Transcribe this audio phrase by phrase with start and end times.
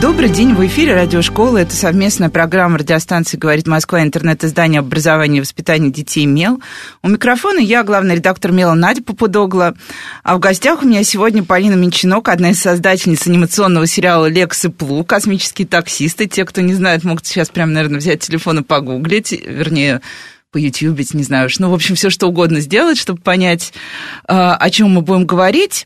[0.00, 1.58] Добрый день, в эфире радиошкола.
[1.58, 6.60] Это совместная программа радиостанции «Говорит Москва», интернет-издание об образовании и воспитании детей «Мел».
[7.02, 9.74] У микрофона я, главный редактор «Мела» Надя Попудогла.
[10.22, 14.68] А в гостях у меня сегодня Полина Минчинок, одна из создательниц анимационного сериала «Лекс и
[14.68, 16.26] Плу», «Космические таксисты».
[16.26, 20.00] Те, кто не знает, могут сейчас прямо, наверное, взять телефон и погуглить, вернее,
[20.54, 23.72] поютубить, не знаю, ну, в общем, все что угодно сделать, чтобы понять,
[24.28, 25.84] а, о чем мы будем говорить.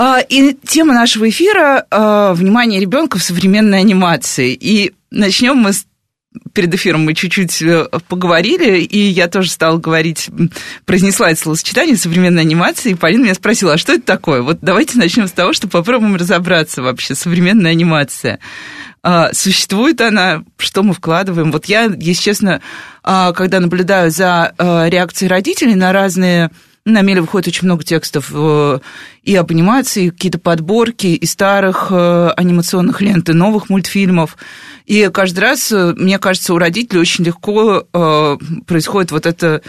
[0.00, 4.54] А, и тема нашего эфира а, «Внимание ребенка в современной анимации».
[4.54, 5.86] И начнем мы с
[6.52, 10.30] перед эфиром мы чуть-чуть э, поговорили, и я тоже стала говорить,
[10.84, 14.42] произнесла это словосочетание современной анимации, и Полина меня спросила, а что это такое?
[14.42, 18.38] Вот давайте начнем с того, что попробуем разобраться вообще, современная анимация.
[19.02, 21.50] А, существует она, что мы вкладываем?
[21.50, 22.60] Вот я, если честно,
[23.02, 26.50] когда наблюдаю за реакцией родителей на разные
[26.88, 28.78] на Меле выходит очень много текстов э,
[29.22, 34.36] и об анимации, какие-то подборки и старых э, анимационных лент, и новых мультфильмов.
[34.86, 37.86] И каждый раз, э, мне кажется, у родителей очень легко
[38.66, 39.62] происходит вот, это,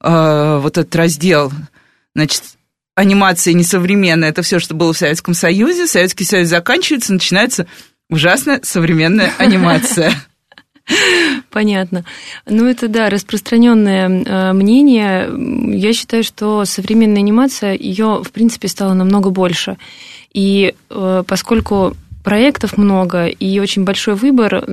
[0.00, 1.50] вот этот раздел.
[2.14, 2.42] Значит,
[2.94, 5.86] анимация несовременная, это все, что было в Советском Союзе.
[5.86, 7.66] Советский Союз заканчивается, начинается
[8.08, 10.12] ужасная современная анимация.
[11.50, 12.04] Понятно.
[12.46, 15.28] Ну, это, да, распространенное э, мнение.
[15.76, 19.76] Я считаю, что современная анимация, ее, в принципе, стало намного больше.
[20.32, 24.64] И э, поскольку проектов много и очень большой выбор,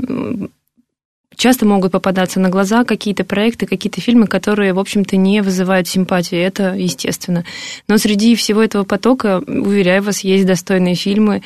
[1.36, 6.38] часто могут попадаться на глаза какие-то проекты, какие-то фильмы, которые, в общем-то, не вызывают симпатии.
[6.38, 7.44] Это естественно.
[7.88, 11.42] Но среди всего этого потока, уверяю вас, есть достойные фильмы,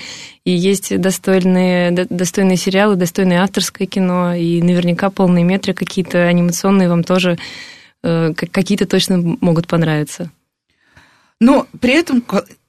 [0.45, 7.03] и есть достойные, достойные сериалы, достойное авторское кино, и наверняка полные метры какие-то анимационные вам
[7.03, 7.37] тоже
[8.03, 10.31] э, какие-то точно могут понравиться.
[11.39, 12.23] Но при этом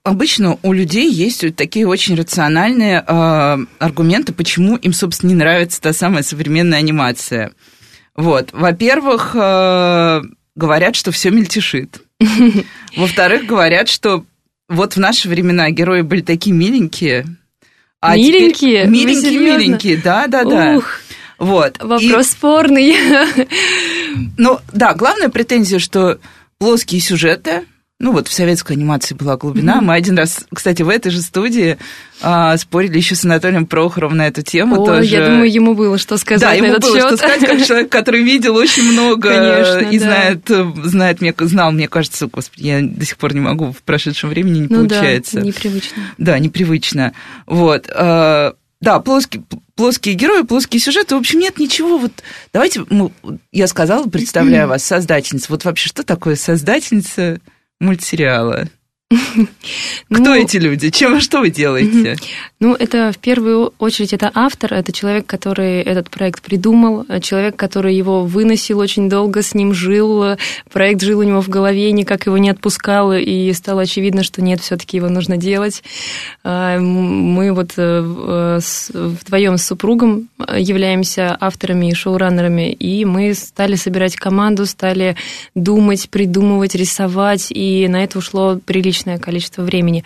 [0.08, 5.92] обычно у людей есть такие очень рациональные э, аргументы, почему им, собственно, не нравится та
[5.92, 7.52] самая современная анимация.
[8.16, 8.50] Вот.
[8.52, 10.22] Во-первых, э,
[10.56, 12.00] говорят, что все мельтешит.
[12.96, 14.24] Во-вторых, говорят, что
[14.68, 17.26] вот в наши времена герои были такие миленькие.
[18.00, 18.86] А миленькие?
[18.86, 20.76] Миленькие, миленькие, да, да, да.
[20.76, 21.00] Ух.
[21.38, 21.78] Вот.
[21.78, 22.96] Вопрос и, спорный.
[24.36, 26.18] Ну, да, главная претензия, что
[26.58, 27.64] плоские сюжеты,
[28.00, 29.78] ну вот в советской анимации была глубина.
[29.78, 29.84] Mm-hmm.
[29.84, 31.78] Мы один раз, кстати, в этой же студии
[32.20, 34.82] а, спорили еще с Анатолием Прохоровым на эту тему.
[34.82, 35.08] О, тоже.
[35.08, 37.06] я думаю, ему было что сказать да, на ему этот было счет.
[37.06, 40.04] что сказать, как человек, который видел очень много Конечно, и да.
[40.04, 40.50] знает,
[40.84, 44.60] знает мне, знал, мне кажется, господи, я до сих пор не могу в прошедшем времени
[44.60, 45.40] не ну получается.
[45.40, 46.02] Да, непривычно.
[46.18, 47.12] Да, непривычно.
[47.46, 47.90] Вот.
[47.92, 49.42] А, да, плоские,
[49.74, 51.16] плоские герои, плоские сюжеты.
[51.16, 51.98] В общем, нет ничего.
[51.98, 52.12] Вот
[52.52, 52.84] давайте,
[53.50, 55.46] я сказала, представляю вас, создательница.
[55.48, 57.40] Вот вообще, что такое создательница?
[57.80, 58.66] Мультсериала?
[59.10, 60.90] Кто ну, эти люди?
[60.90, 62.16] Чем, что вы делаете?
[62.60, 67.94] Ну, это в первую очередь это автор, это человек, который этот проект придумал, человек, который
[67.94, 70.36] его выносил очень долго, с ним жил,
[70.70, 74.60] проект жил у него в голове, никак его не отпускал, и стало очевидно, что нет,
[74.60, 75.82] все-таки его нужно делать.
[76.42, 78.60] А, мы вот э,
[78.92, 85.16] вдвоем с супругом являемся авторами и шоураннерами, и мы стали собирать команду, стали
[85.54, 88.58] думать, придумывать, рисовать, и на это ушло
[88.98, 90.04] приличное количество времени.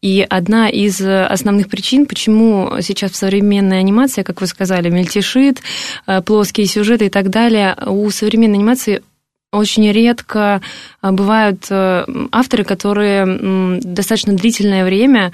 [0.00, 5.60] И одна из основных причин причин, почему сейчас в современной анимации, как вы сказали, мельтешит,
[6.06, 9.02] э, плоские сюжеты и так далее, у современной анимации
[9.52, 10.60] очень редко
[11.02, 15.32] э, бывают э, авторы, которые достаточно длительное время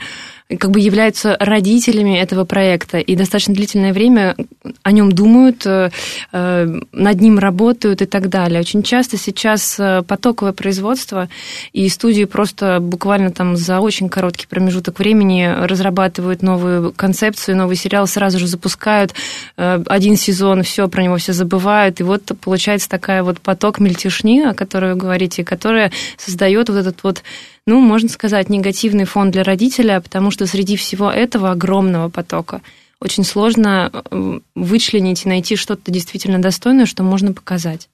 [0.57, 4.35] как бы являются родителями этого проекта и достаточно длительное время
[4.83, 5.91] о нем думают, э,
[6.33, 8.61] э, над ним работают и так далее.
[8.61, 11.29] Очень часто сейчас э, потоковое производство,
[11.75, 18.07] и студии просто буквально там за очень короткий промежуток времени разрабатывают новую концепцию, новый сериал,
[18.07, 19.15] сразу же запускают
[19.57, 24.55] один сезон, все, про него все забывают, и вот получается такая вот поток мельтешни, о
[24.55, 27.23] которой вы говорите, которая создает вот этот вот
[27.69, 32.63] ну, можно сказать, негативный фон для родителя, потому что среди всего этого огромного потока
[32.99, 37.91] очень сложно э, вычленить и найти что-то действительно достойное, что можно показать.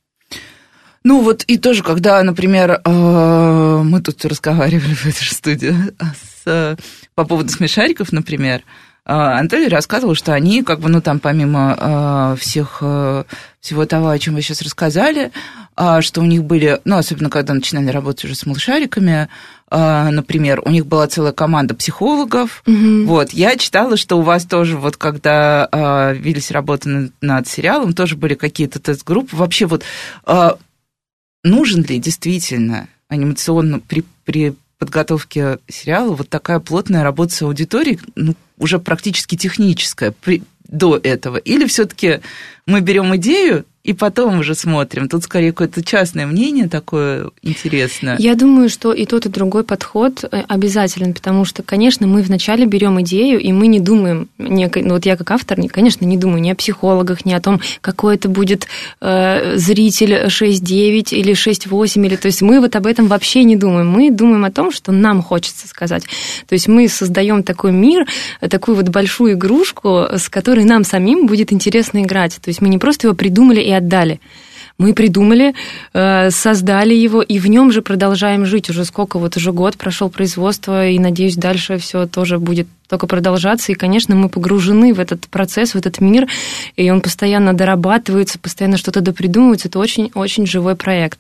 [1.03, 5.75] Ну вот и тоже, когда, например, э, мы тут разговаривали в этой же студии
[6.45, 6.79] с,
[7.17, 8.63] по поводу смешариков, например,
[9.05, 12.83] Анатолий рассказывал, что они, как бы, ну, там, помимо всех,
[13.61, 15.31] всего того, о чем вы сейчас рассказали,
[16.01, 19.29] что у них были, ну, особенно когда начинали работать уже с малышариками,
[19.71, 22.63] например, у них была целая команда психологов.
[22.67, 23.05] Угу.
[23.05, 28.17] Вот, я читала, что у вас тоже, вот, когда велись работы над, над сериалом, тоже
[28.17, 29.37] были какие-то тест-группы.
[29.37, 29.85] Вообще, вот,
[31.43, 38.35] нужен ли действительно анимационно при, при подготовке сериала вот такая плотная работа с аудиторией, ну,
[38.59, 41.37] уже практически техническая при, до этого?
[41.37, 42.21] Или все-таки
[42.67, 45.11] мы берем идею и потом уже смотрим.
[45.11, 48.17] Тут скорее какое-то частное мнение такое интересное.
[48.19, 52.65] Я думаю, что и тот, и другой подход э, обязателен, потому что, конечно, мы вначале
[52.65, 56.41] берем идею, и мы не думаем, не, ну вот я как автор, конечно, не думаю
[56.41, 58.67] ни о психологах, ни о том, какой это будет
[59.03, 63.91] э, зритель 6-9 или 6-8, или, то есть мы вот об этом вообще не думаем.
[63.91, 66.05] Мы думаем о том, что нам хочется сказать.
[66.49, 68.07] То есть мы создаем такой мир,
[68.41, 72.37] такую вот большую игрушку, с которой нам самим будет интересно играть.
[72.43, 74.21] То есть мы не просто его придумали и отдали.
[74.77, 75.55] Мы придумали,
[75.93, 78.71] э, создали его, и в нем же продолжаем жить.
[78.71, 83.73] Уже сколько, вот уже год прошел производство, и, надеюсь, дальше все тоже будет только продолжаться.
[83.73, 86.29] И, конечно, мы погружены в этот процесс, в этот мир,
[86.77, 89.69] и он постоянно дорабатывается, постоянно что-то допридумывается.
[89.69, 91.19] Это очень-очень живой проект.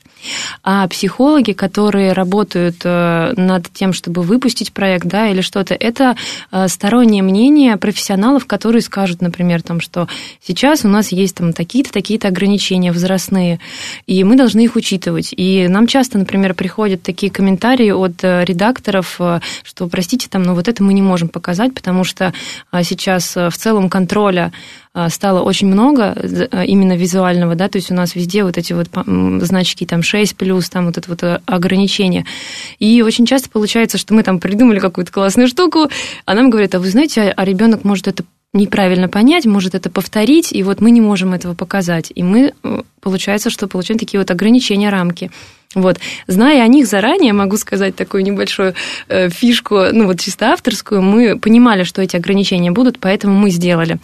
[0.62, 6.16] А психологи, которые работают э, над тем, чтобы выпустить проект, да, или что-то, это
[6.50, 10.08] э, стороннее мнение профессионалов, которые скажут, например, там, что
[10.42, 13.60] сейчас у нас есть там такие-то, такие-то ограничения возрастные,
[14.06, 15.34] и мы должны их учитывать.
[15.36, 19.20] И нам часто, например, приходят такие комментарии от э, редакторов,
[19.62, 22.32] что, простите, там, но вот это мы не можем показать, потому что
[22.82, 24.52] сейчас в целом контроля
[24.96, 26.14] а, стало очень много
[26.52, 28.88] а, именно визуального, да, то есть у нас везде вот эти вот
[29.44, 32.24] значки там 6 плюс, там вот это вот э, ограничение.
[32.78, 35.90] И очень часто получается, что мы там придумали какую-то классную штуку,
[36.26, 38.22] а нам говорят, а вы знаете, а, а ребенок может это
[38.54, 42.10] неправильно понять, может это повторить, и вот мы не можем этого показать.
[42.14, 45.30] И мы, э, получается, что получаем такие вот ограничения, рамки.
[45.74, 45.98] Вот.
[46.28, 48.74] Зная о них заранее, могу сказать такую небольшую
[49.08, 53.98] э, фишку, ну вот чисто авторскую, мы понимали, что эти ограничения будут, поэтому мы сделали.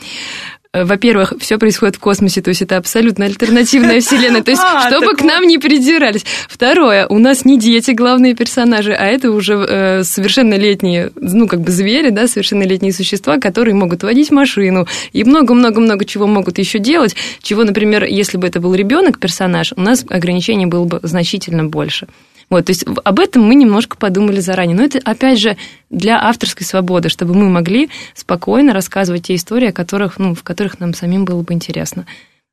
[0.73, 4.87] Э, во-первых, все происходит в космосе, то есть это абсолютно альтернативная вселенная, то есть а,
[4.87, 6.25] чтобы к нам не придирались.
[6.49, 11.73] Второе, у нас не дети главные персонажи, а это уже э, совершеннолетние, ну, как бы
[11.73, 17.65] звери, да, совершеннолетние существа, которые могут водить машину и много-много-много чего могут еще делать, чего,
[17.65, 22.07] например, если бы это был ребенок персонаж, у нас ограничений было бы значительно больше.
[22.51, 24.77] Вот, то есть об этом мы немножко подумали заранее.
[24.77, 25.57] Но это, опять же,
[25.89, 30.81] для авторской свободы, чтобы мы могли спокойно рассказывать те истории, о которых, ну, в которых
[30.81, 32.07] нам самим было бы интересно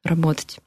[0.03, 0.59] работать.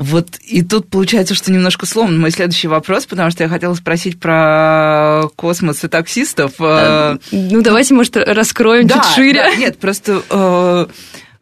[0.00, 4.18] Вот и тут получается, что немножко сломан мой следующий вопрос, потому что я хотела спросить
[4.18, 6.54] про космос и таксистов.
[6.58, 9.42] Э, ну, давайте, может, раскроем да, чуть шире.
[9.42, 10.86] Да, нет, просто э,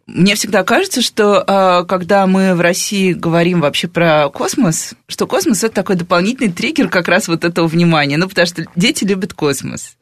[0.08, 5.62] мне всегда кажется, что а, когда мы в России говорим вообще про космос, что космос
[5.62, 8.16] это такой дополнительный триггер как раз вот этого внимания.
[8.16, 9.98] Ну, потому что дети любят космос.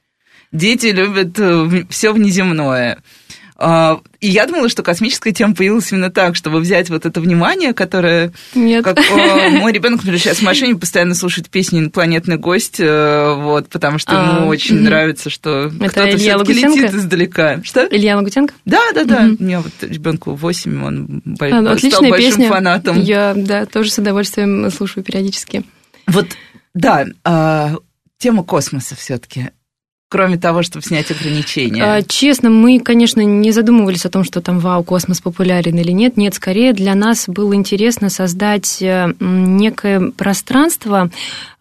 [0.53, 3.03] Дети любят э, все внеземное.
[3.59, 7.73] А, и я думала, что космическая тема появилась именно так, чтобы взять вот это внимание,
[7.73, 8.33] которое...
[8.55, 8.85] Нет.
[8.85, 13.69] Как, о, мой ребенок, например, сейчас в машине постоянно слушает песни «Инопланетный гость», э, вот,
[13.69, 14.85] потому что а, ему очень угу.
[14.85, 17.63] нравится, что кто-то все-таки летит издалека.
[17.63, 17.87] Что?
[17.91, 18.53] Илья Лагутенко?
[18.67, 19.25] Да, да, да.
[19.25, 19.37] Угу.
[19.41, 22.49] У меня вот ребенку 8, он а, стал большим песня.
[22.49, 23.01] фанатом.
[23.01, 25.65] Я, да, тоже с удовольствием слушаю периодически.
[26.07, 26.27] Вот,
[26.75, 27.77] да, а,
[28.19, 29.51] тема космоса все-таки
[30.09, 31.83] кроме того, чтобы снять ограничения?
[31.83, 36.17] А, честно, мы, конечно, не задумывались о том, что там, вау, космос популярен или нет.
[36.17, 41.11] Нет, скорее для нас было интересно создать э, некое пространство,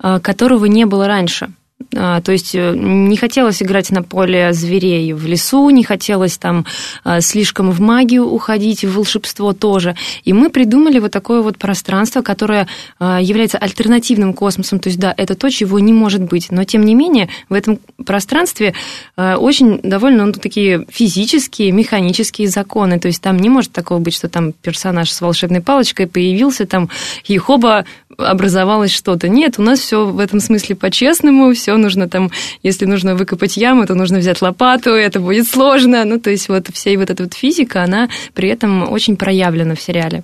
[0.02, 1.50] э, которого не было раньше.
[1.94, 6.66] А, то есть э, не хотелось играть на поле зверей в лесу, не хотелось там
[7.04, 9.96] а, слишком в магию уходить, в волшебство тоже.
[10.24, 12.68] И мы придумали вот такое вот пространство, которое
[12.98, 14.80] а, является альтернативным космосом.
[14.80, 16.50] То есть, да, это то, чего не может быть.
[16.50, 18.74] Но, тем не менее, в этом пространстве
[19.18, 23.00] очень довольно ну, такие физические, механические законы.
[23.00, 26.90] То есть там не может такого быть, что там персонаж с волшебной палочкой появился, там
[27.26, 27.86] и хоба
[28.18, 29.28] образовалось что-то.
[29.28, 32.32] Нет, у нас все в этом смысле по-честному, все нужно там,
[32.64, 36.06] если нужно выкопать яму, то нужно взять лопату, это будет сложно.
[36.06, 39.82] Ну, то есть вот вся вот эта вот физика, она при этом очень проявлена в
[39.82, 40.24] сериале.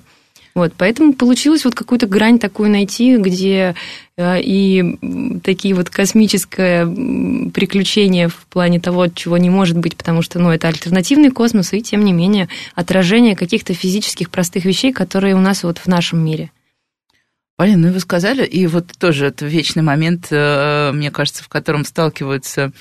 [0.54, 3.74] Вот, поэтому получилось вот какую-то грань такую найти, где
[4.18, 4.98] э, и
[5.44, 10.68] такие вот космическое приключения в плане того, чего не может быть, потому что, ну, это
[10.68, 15.78] альтернативный космос, и, тем не менее, отражение каких-то физических простых вещей, которые у нас вот
[15.78, 16.52] в нашем мире.
[17.62, 21.86] Полина, ну вы сказали, и вот тоже это вечный момент, э, мне кажется, в котором
[21.86, 22.72] сталкиваются,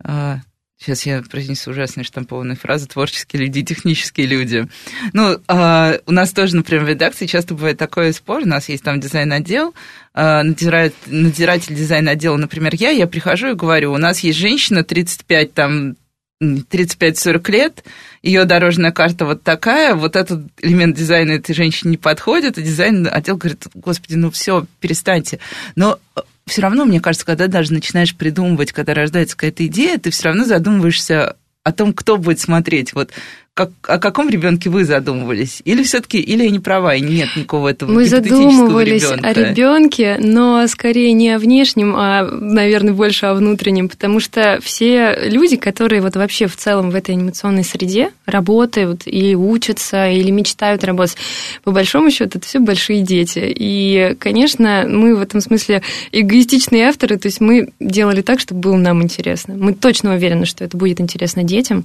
[0.00, 0.42] сейчас
[0.78, 4.68] Сейчас я произнесу ужасные штампованные фразы «творческие люди» «технические люди».
[5.12, 8.42] Ну, э, у нас тоже, например, в редакции часто бывает такой спор.
[8.42, 9.74] У нас есть там дизайн-отдел,
[10.14, 15.52] э, надзиратель, надзиратель дизайн-отдела, например, я, я прихожу и говорю, у нас есть женщина 35,
[15.52, 15.96] там,
[16.42, 17.84] 35-40 лет,
[18.22, 23.08] ее дорожная карта вот такая, вот этот элемент дизайна этой женщине не подходит, и дизайн
[23.10, 25.38] отдел говорит, господи, ну все, перестаньте.
[25.76, 25.98] Но
[26.46, 30.44] все равно, мне кажется, когда даже начинаешь придумывать, когда рождается какая-то идея, ты все равно
[30.44, 32.92] задумываешься о том, кто будет смотреть.
[32.92, 33.12] Вот
[33.54, 35.60] как, о каком ребенке вы задумывались?
[35.66, 39.28] Или все-таки, или я не права, и нет никакого этого Мы задумывались ребенка?
[39.28, 45.28] о ребенке, но скорее не о внешнем, а, наверное, больше о внутреннем, потому что все
[45.28, 50.82] люди, которые вот вообще в целом в этой анимационной среде работают или учатся, или мечтают
[50.82, 51.18] работать,
[51.62, 53.52] по большому счету, это все большие дети.
[53.54, 58.76] И, конечно, мы в этом смысле эгоистичные авторы, то есть мы делали так, чтобы было
[58.76, 59.56] нам интересно.
[59.58, 61.84] Мы точно уверены, что это будет интересно детям,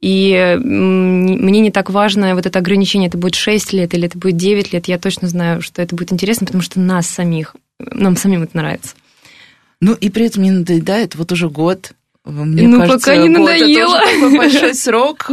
[0.00, 0.58] и
[1.04, 4.72] мне не так важно вот это ограничение, это будет 6 лет или это будет 9
[4.72, 8.56] лет, я точно знаю, что это будет интересно, потому что нас самих, нам самим это
[8.56, 8.94] нравится.
[9.80, 11.92] Ну, и при этом не надоедает вот уже год,
[12.24, 13.96] мне ну, кажется, пока не надоело.
[13.96, 15.30] Это такой большой срок.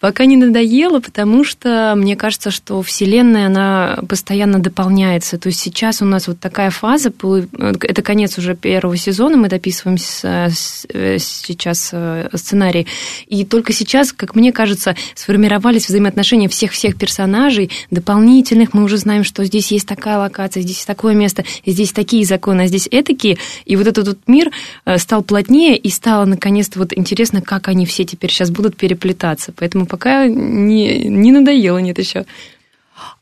[0.00, 5.38] Пока не надоело, потому что мне кажется, что Вселенная, она постоянно дополняется.
[5.38, 9.98] То есть сейчас у нас вот такая фаза, это конец уже первого сезона, мы дописываем
[9.98, 12.86] сейчас э, сценарий.
[13.26, 18.74] И только сейчас, как мне кажется, сформировались взаимоотношения всех-всех персонажей, дополнительных.
[18.74, 22.66] Мы уже знаем, что здесь есть такая локация, здесь такое место, здесь такие законы, а
[22.66, 23.38] здесь этакие.
[23.64, 24.50] И вот этот вот мир
[24.84, 28.76] э, стал плотнее и стал стало наконец-то вот интересно, как они все теперь сейчас будут
[28.76, 29.52] переплетаться.
[29.54, 32.26] Поэтому пока не, не надоело, нет еще.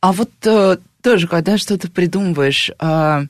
[0.00, 3.26] А вот э, тоже, когда что-то придумываешь, э,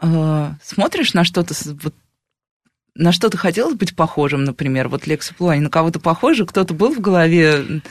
[0.00, 1.94] э, смотришь на что-то, вот,
[2.94, 7.00] на что-то хотелось быть похожим, например, вот Лекса Плуани, на кого-то похоже, кто-то был в
[7.00, 7.82] голове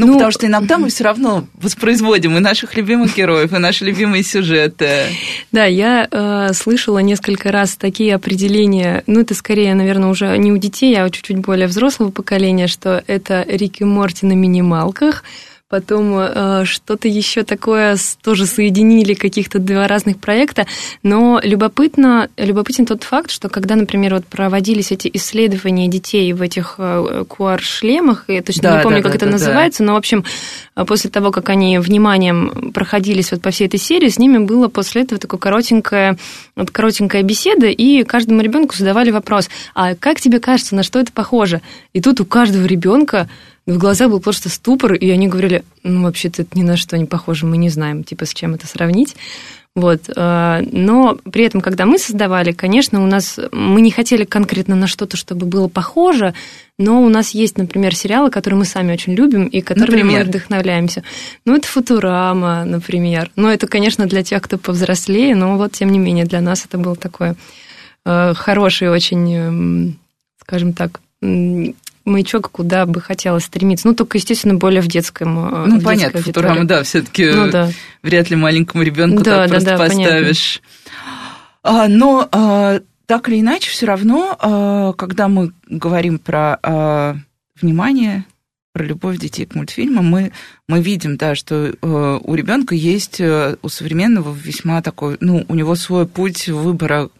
[0.00, 3.84] ну, ну, потому что иногда мы все равно воспроизводим и наших любимых героев, и наши
[3.84, 5.06] любимые сюжеты.
[5.52, 10.56] Да, я э, слышала несколько раз такие определения, ну, это скорее, наверное, уже не у
[10.56, 15.24] детей, а у чуть-чуть более взрослого поколения, что это Рики Морти на минималках,
[15.70, 20.66] потом э, что-то еще такое тоже соединили каких-то два разных проекта,
[21.04, 26.74] но любопытно, любопытен тот факт, что когда, например, вот проводились эти исследования детей в этих
[26.78, 29.86] э, QR-шлемах, я точно да, не помню, да, как да, это да, называется, да.
[29.86, 30.24] но, в общем,
[30.74, 35.02] после того, как они вниманием проходились вот по всей этой серии, с ними было после
[35.02, 36.18] этого такое коротенькое,
[36.56, 41.12] вот коротенькая беседа, и каждому ребенку задавали вопрос, а как тебе кажется, на что это
[41.12, 41.60] похоже?
[41.92, 43.28] И тут у каждого ребенка
[43.66, 47.04] в глазах был просто ступор, и они говорили, ну, вообще-то это ни на что не
[47.04, 49.16] похоже, мы не знаем, типа, с чем это сравнить.
[49.76, 50.10] Вот.
[50.16, 54.86] Э, но при этом, когда мы создавали, конечно, у нас мы не хотели конкретно на
[54.86, 56.34] что-то, чтобы было похоже,
[56.78, 60.24] но у нас есть, например, сериалы, которые мы сами очень любим и которыми например?
[60.24, 61.04] мы вдохновляемся.
[61.44, 63.30] Ну, это Футурама, например.
[63.36, 66.76] Но это, конечно, для тех, кто повзрослее, но вот, тем не менее, для нас это
[66.76, 67.34] был такой
[68.04, 69.98] э, хороший очень, эм,
[70.40, 71.00] скажем так,
[72.10, 73.88] маячок, куда бы хотелось стремиться.
[73.88, 75.38] Ну, только, естественно, более в детском.
[75.38, 77.70] Э, ну, в понятно, Футурама, да, все-таки ну, да.
[78.02, 80.62] вряд ли маленькому ребенку да, так да, просто да, поставишь.
[81.62, 87.16] А, но а, так или иначе, все равно, а, когда мы говорим про а,
[87.60, 88.24] внимание,
[88.72, 90.32] про любовь детей к мультфильмам, мы,
[90.68, 95.54] мы видим, да, что э, у ребенка есть э, у современного весьма такой, ну, у
[95.54, 97.10] него свой путь выбора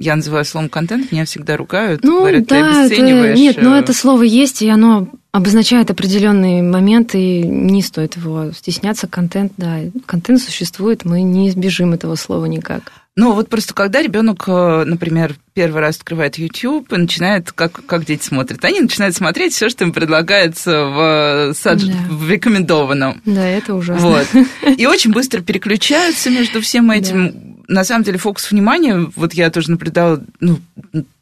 [0.00, 3.32] я называю словом контент, меня всегда ругают, ну, говорят, да, ты обесцениваешь.
[3.32, 8.50] Это, нет, но это слово есть, и оно обозначает определенный момент, и не стоит его
[8.52, 9.06] стесняться.
[9.06, 12.92] Контент, да, контент существует, мы не избежим этого слова никак.
[13.14, 18.06] Ну, вот просто когда ребенок, э, например, первый раз открывает YouTube и начинает, как, как
[18.06, 21.88] дети смотрят, они начинают смотреть все, что им предлагается в, садж...
[21.88, 21.98] да.
[22.08, 23.20] в рекомендованном.
[23.26, 24.08] Да, это ужасно.
[24.08, 24.26] Вот.
[24.78, 27.32] И очень быстро переключаются между всем этим.
[27.32, 30.58] Да на самом деле фокус внимания, вот я тоже наблюдала, ну,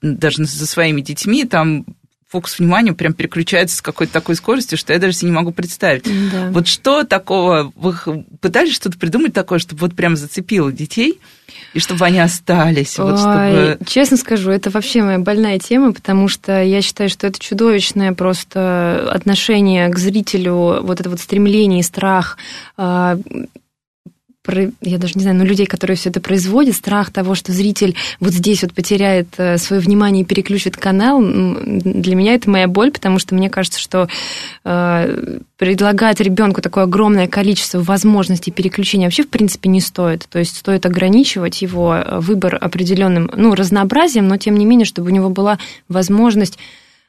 [0.01, 1.85] даже за своими детьми, там
[2.27, 6.05] фокус внимания прям переключается с какой-то такой скоростью, что я даже себе не могу представить.
[6.05, 6.51] Да.
[6.51, 7.95] Вот что такого, вы
[8.41, 11.21] пытались что-то придумать такое, чтобы вот прям зацепило детей,
[11.75, 12.99] и чтобы они остались?
[12.99, 13.79] Вот, чтобы...
[13.87, 19.11] Честно скажу, это вообще моя больная тема, потому что я считаю, что это чудовищное просто
[19.11, 22.39] отношение к зрителю, вот это вот стремление и страх
[22.77, 23.19] а,
[24.81, 28.33] я даже не знаю, но людей, которые все это производят, страх того, что зритель вот
[28.33, 33.19] здесь вот потеряет э, свое внимание и переключит канал, для меня это моя боль, потому
[33.19, 34.09] что мне кажется, что
[34.65, 40.27] э, предлагать ребенку такое огромное количество возможностей переключения вообще в принципе не стоит.
[40.29, 45.09] То есть стоит ограничивать его э, выбор определенным, ну, разнообразием, но тем не менее, чтобы
[45.09, 46.59] у него была возможность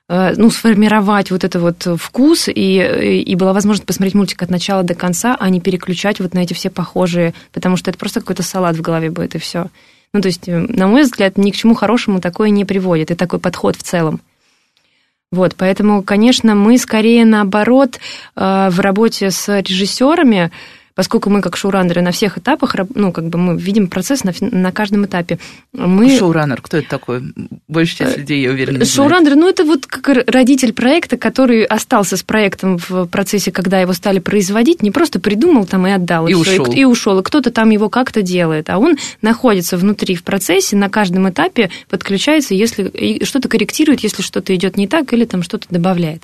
[0.10, 4.96] ну, сформировать вот это вот вкус, и, и была возможность посмотреть мультик от начала до
[4.96, 8.76] конца, а не переключать вот на эти все похожие, потому что это просто какой-то салат
[8.76, 9.68] в голове будет, и все.
[10.14, 13.16] Ну, то есть, э, на мой взгляд, ни к чему хорошему такое не приводит, и
[13.16, 14.22] такой подход в целом.
[15.32, 18.00] Вот, поэтому, конечно, мы скорее наоборот
[18.36, 20.52] э, в работе с режиссерами
[21.00, 24.74] поскольку мы как шоураннеры на всех этапах, ну, как бы мы видим процесс на, на
[24.74, 25.40] каждом этапе.
[25.72, 26.18] Мы...
[26.18, 27.24] Шоураннер, кто это такой?
[27.70, 32.24] Большая часть людей, я уверена, Шоураннер, ну, это вот как родитель проекта, который остался с
[32.24, 36.28] проектом в процессе, когда его стали производить, не просто придумал там и отдал.
[36.28, 36.66] И, и ушел.
[36.66, 40.76] И, и ушел, и кто-то там его как-то делает, а он находится внутри в процессе,
[40.76, 45.66] на каждом этапе подключается, если что-то корректирует, если что-то идет не так, или там что-то
[45.70, 46.24] добавляет.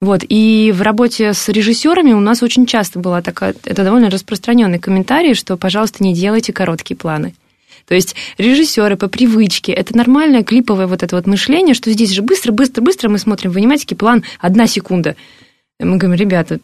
[0.00, 4.78] Вот, и в работе с режиссерами у нас очень часто была такая, это довольно распространенный
[4.78, 7.34] комментарий, что, пожалуйста, не делайте короткие планы.
[7.86, 12.22] То есть режиссеры по привычке, это нормальное клиповое вот это вот мышление, что здесь же
[12.22, 15.16] быстро, быстро, быстро мы смотрим в аниматике план одна секунда.
[15.78, 16.60] Мы говорим, ребята,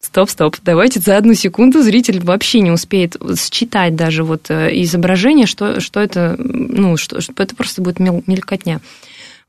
[0.00, 5.46] стоп, стоп, давайте за одну секунду зритель вообще не успеет считать даже вот э, изображение,
[5.46, 8.80] что, что это, ну, что это просто будет мелькотня.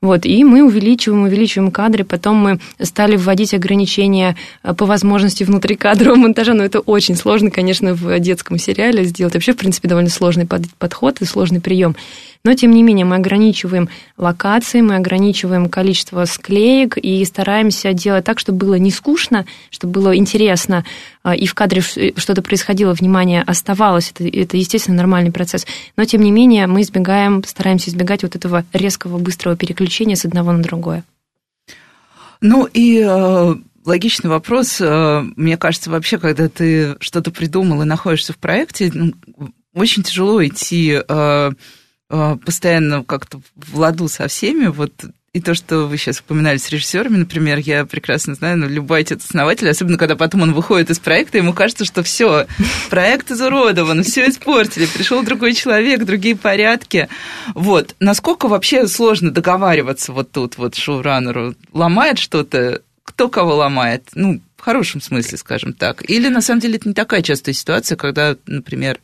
[0.02, 6.16] Вот, и мы увеличиваем, увеличиваем кадры, потом мы стали вводить ограничения э, по возможности внутрикадрового
[6.16, 9.34] монтажа, но это очень сложно, конечно, в детском сериале сделать.
[9.34, 11.96] Вообще, в принципе, довольно сложный подход и сложный прием.
[12.44, 18.38] Но, тем не менее, мы ограничиваем локации, мы ограничиваем количество склеек и стараемся делать так,
[18.38, 20.84] чтобы было не скучно, чтобы было интересно,
[21.22, 24.12] а, и в кадре что-то происходило, внимание оставалось.
[24.14, 25.66] Это, это естественно, нормальный процесс.
[25.96, 30.52] Но, тем не менее, мы избегаем, стараемся избегать вот этого резкого, быстрого переключения с одного
[30.52, 31.04] на другое.
[32.40, 34.80] Ну и э, логичный вопрос.
[34.80, 39.14] Э, мне кажется, вообще, когда ты что-то придумал и находишься в проекте, ну,
[39.72, 41.50] очень тяжело идти э,
[42.08, 44.92] постоянно как-то в ладу со всеми, вот
[45.36, 49.68] и то, что вы сейчас упоминали с режиссерами, например, я прекрасно знаю, ну, любой отец-основатель,
[49.68, 52.46] особенно когда потом он выходит из проекта, ему кажется, что все,
[52.88, 57.10] проект изуродован, все испортили, пришел другой человек, другие порядки.
[57.52, 57.94] Вот.
[58.00, 61.54] Насколько вообще сложно договариваться вот тут вот шоураннеру?
[61.70, 62.80] Ломает что-то?
[63.04, 64.08] Кто кого ломает?
[64.14, 66.08] Ну, в хорошем смысле, скажем так.
[66.08, 69.00] Или, на самом деле, это не такая частая ситуация, когда, например,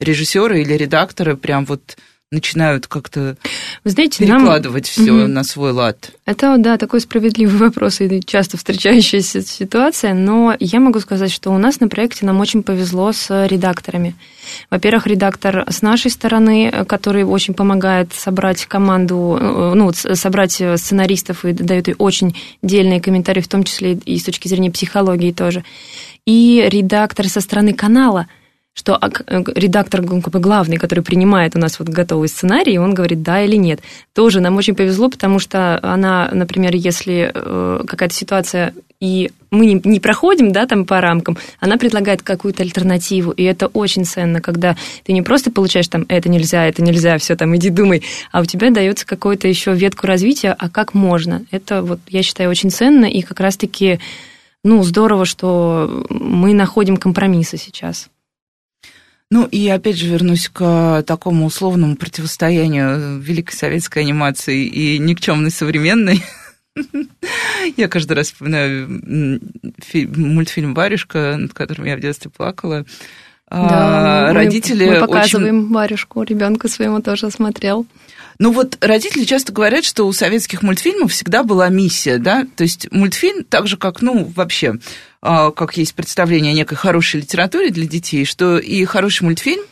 [0.00, 1.96] режиссеры или редакторы прям вот
[2.32, 3.36] начинают как-то
[3.84, 5.04] Вы знаете, перекладывать нам...
[5.04, 5.28] все угу.
[5.28, 6.10] на свой лад?
[6.24, 11.58] Это, да, такой справедливый вопрос и часто встречающаяся ситуация, но я могу сказать, что у
[11.58, 14.16] нас на проекте нам очень повезло с редакторами.
[14.70, 21.52] Во-первых, редактор с нашей стороны, который очень помогает собрать команду, э, ну, собрать сценаристов и
[21.52, 25.64] дает очень дельные комментарии, в том числе и с точки зрения психологии тоже.
[26.26, 28.26] И редактор со стороны канала–
[28.76, 33.42] что а, э, редактор главный, который принимает у нас вот готовый сценарий, он говорит да
[33.42, 33.80] или нет.
[34.14, 39.80] Тоже нам очень повезло, потому что она, например, если э, какая-то ситуация и мы не,
[39.84, 44.76] не проходим, да, там по рамкам, она предлагает какую-то альтернативу, и это очень ценно, когда
[45.04, 48.44] ты не просто получаешь там это нельзя, это нельзя, все там иди думай, а у
[48.44, 51.44] тебя дается какую-то еще ветку развития, а как можно.
[51.50, 54.00] Это вот я считаю очень ценно и как раз-таки
[54.64, 58.08] ну здорово, что мы находим компромиссы сейчас.
[59.30, 66.22] Ну и опять же вернусь к такому условному противостоянию великой советской анимации и никчемной современной.
[67.76, 68.88] Я каждый раз вспоминаю
[70.16, 72.84] мультфильм «Варюшка», над которым я в детстве плакала.
[73.50, 75.74] Да, родители мы, мы показываем очень...
[75.74, 77.86] Варюшку, ребенку своему тоже смотрел.
[78.38, 82.90] Ну вот родители часто говорят, что у советских мультфильмов всегда была миссия, да, то есть
[82.92, 84.74] мультфильм, так же как, ну, вообще,
[85.22, 89.62] а, как есть представление о некой хорошей литературе для детей, что и хороший мультфильм,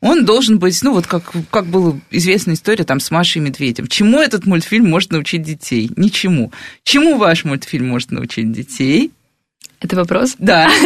[0.00, 3.86] он должен быть, ну, вот как, как была известная история там с Машей и Медведем.
[3.86, 5.90] Чему этот мультфильм может научить детей?
[5.96, 6.52] Ничему.
[6.82, 9.12] Чему ваш мультфильм может научить детей?
[9.82, 10.36] Это вопрос?
[10.38, 10.70] Да.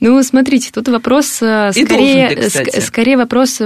[0.00, 3.60] Ну, смотрите, тут вопрос э, скорее, ты, скорее вопрос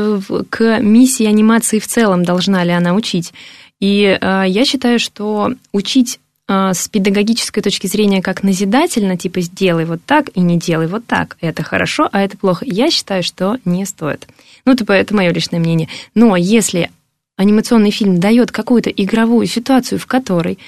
[0.51, 3.33] к миссии анимации в целом, должна ли она учить.
[3.81, 9.85] И э, я считаю, что учить э, с педагогической точки зрения как назидательно, типа сделай
[9.85, 13.59] вот так и не делай вот так, это хорошо, а это плохо, я считаю, что
[13.65, 14.27] не стоит.
[14.65, 15.89] Ну, типа, это мое личное мнение.
[16.15, 16.91] Но если
[17.37, 20.59] анимационный фильм дает какую-то игровую ситуацию, в которой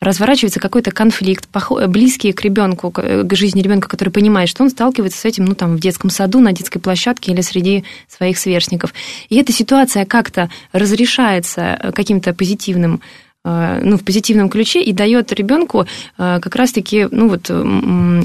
[0.00, 1.48] разворачивается какой-то конфликт,
[1.88, 5.76] близкий к ребенку, к жизни ребенка, который понимает, что он сталкивается с этим, ну, там,
[5.76, 8.94] в детском саду, на детской площадке или среди своих сверстников.
[9.28, 13.02] И эта ситуация как-то разрешается э, каким-то позитивным
[13.44, 17.50] э, ну, в позитивном ключе и дает ребенку э, как раз-таки ну, вот,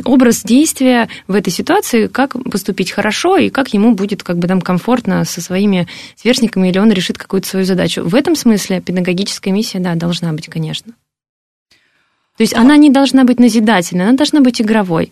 [0.06, 4.62] образ действия в этой ситуации, как поступить хорошо и как ему будет как бы там
[4.62, 8.04] комфортно со своими сверстниками или он решит какую-то свою задачу.
[8.04, 10.94] В этом смысле педагогическая миссия, да, должна быть, конечно.
[12.38, 15.12] То есть она не должна быть назидательной, она должна быть игровой.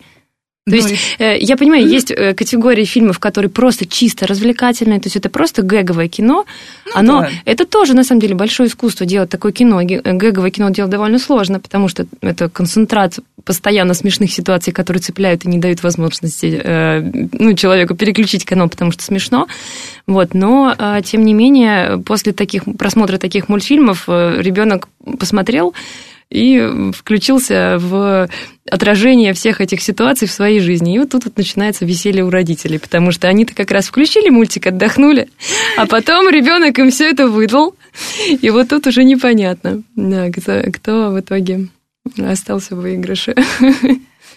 [0.66, 1.16] То ну, есть.
[1.18, 5.60] Э, я понимаю, есть э, категории фильмов, которые просто чисто развлекательные, то есть это просто
[5.60, 6.46] гэговое кино.
[6.86, 7.30] Ну, Оно, да.
[7.44, 9.82] это тоже, на самом деле, большое искусство делать такое кино.
[9.82, 15.48] Гэговое кино делать довольно сложно, потому что это концентрат постоянно смешных ситуаций, которые цепляют и
[15.48, 17.00] не дают возможности э,
[17.32, 19.48] ну, человеку переключить канал, потому что смешно.
[20.06, 20.32] Вот.
[20.32, 25.74] Но, тем не менее, после таких, просмотра таких мультфильмов ребенок посмотрел,
[26.30, 28.28] и включился в
[28.70, 30.94] отражение всех этих ситуаций в своей жизни.
[30.94, 34.66] И вот тут вот начинается веселье у родителей, потому что они-то как раз включили мультик,
[34.66, 35.28] отдохнули,
[35.76, 37.76] а потом ребенок им все это выдал.
[38.40, 41.68] И вот тут уже непонятно, да, кто, кто в итоге
[42.18, 43.34] остался в выигрыше.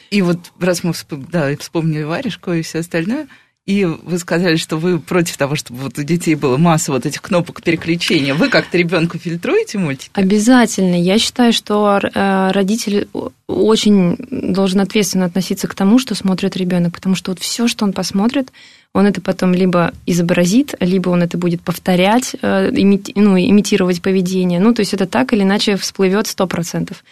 [0.10, 0.94] И вот раз мы
[1.32, 3.28] да, вспомнили варежку и все остальное,
[3.68, 7.22] и вы сказали, что вы против того, чтобы вот у детей было масса вот этих
[7.22, 8.34] кнопок переключения.
[8.34, 10.10] Вы как-то ребенку фильтруете мультики?
[10.14, 10.96] Обязательно.
[10.96, 13.10] Я считаю, что э, родитель
[13.46, 17.92] очень должен ответственно относиться к тому, что смотрит ребенок, потому что вот все, что он
[17.92, 18.54] посмотрит,
[18.94, 24.62] он это потом либо изобразит, либо он это будет повторять, э, ну, имитировать поведение.
[24.62, 27.04] Ну, то есть это так или иначе всплывет сто процентов.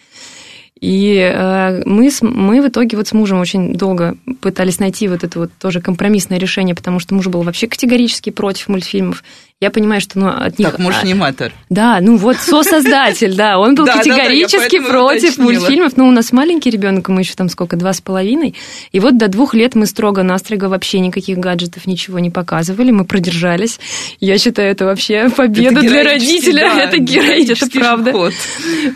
[0.80, 5.38] И э, мы, мы в итоге вот с мужем очень долго пытались найти вот это
[5.38, 9.24] вот тоже компромиссное решение, потому что муж был вообще категорически против мультфильмов.
[9.58, 10.68] Я понимаю, что ну, от них...
[10.68, 11.50] Так, муж а, аниматор.
[11.70, 15.96] Да, ну вот сосоздатель, да, он был категорически против мультфильмов.
[15.96, 18.54] Ну, у нас маленький ребенок, мы еще там сколько, два с половиной.
[18.92, 23.80] И вот до двух лет мы строго-настрого вообще никаких гаджетов, ничего не показывали, мы продержались.
[24.20, 26.74] Я считаю, это вообще победа для родителя.
[26.76, 28.30] это героический, это правда.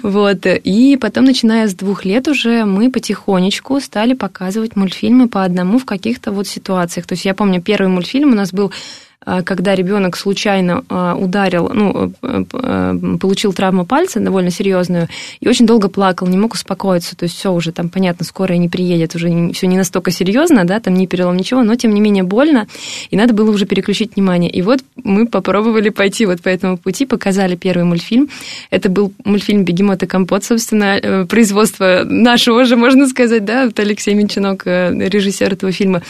[0.03, 0.41] Вот.
[0.45, 5.87] И потом, начиная с двух лет уже, мы потихонечку стали показывать мультфильмы по одному в
[5.87, 7.07] каких-то вот ситуациях.
[7.07, 8.71] То есть я помню, первый мультфильм у нас был
[9.45, 15.09] когда ребенок случайно а, ударил, ну, э, э, получил травму пальца довольно серьезную
[15.41, 17.17] и очень долго плакал, не мог успокоиться.
[17.17, 20.81] То есть все уже там, понятно, скорая не приедет, уже все не настолько серьезно, да,
[20.81, 22.67] там не перелом ничего, но тем не менее больно,
[23.11, 24.51] и надо было уже переключить внимание.
[24.51, 28.31] И вот мы попробовали пойти вот по этому пути, показали первый мультфильм.
[28.71, 33.79] Это был мультфильм «Бегемот и компот», собственно, э, производство нашего же, можно сказать, да, вот
[33.79, 36.03] Алексей Минчинок, режиссер этого фильма.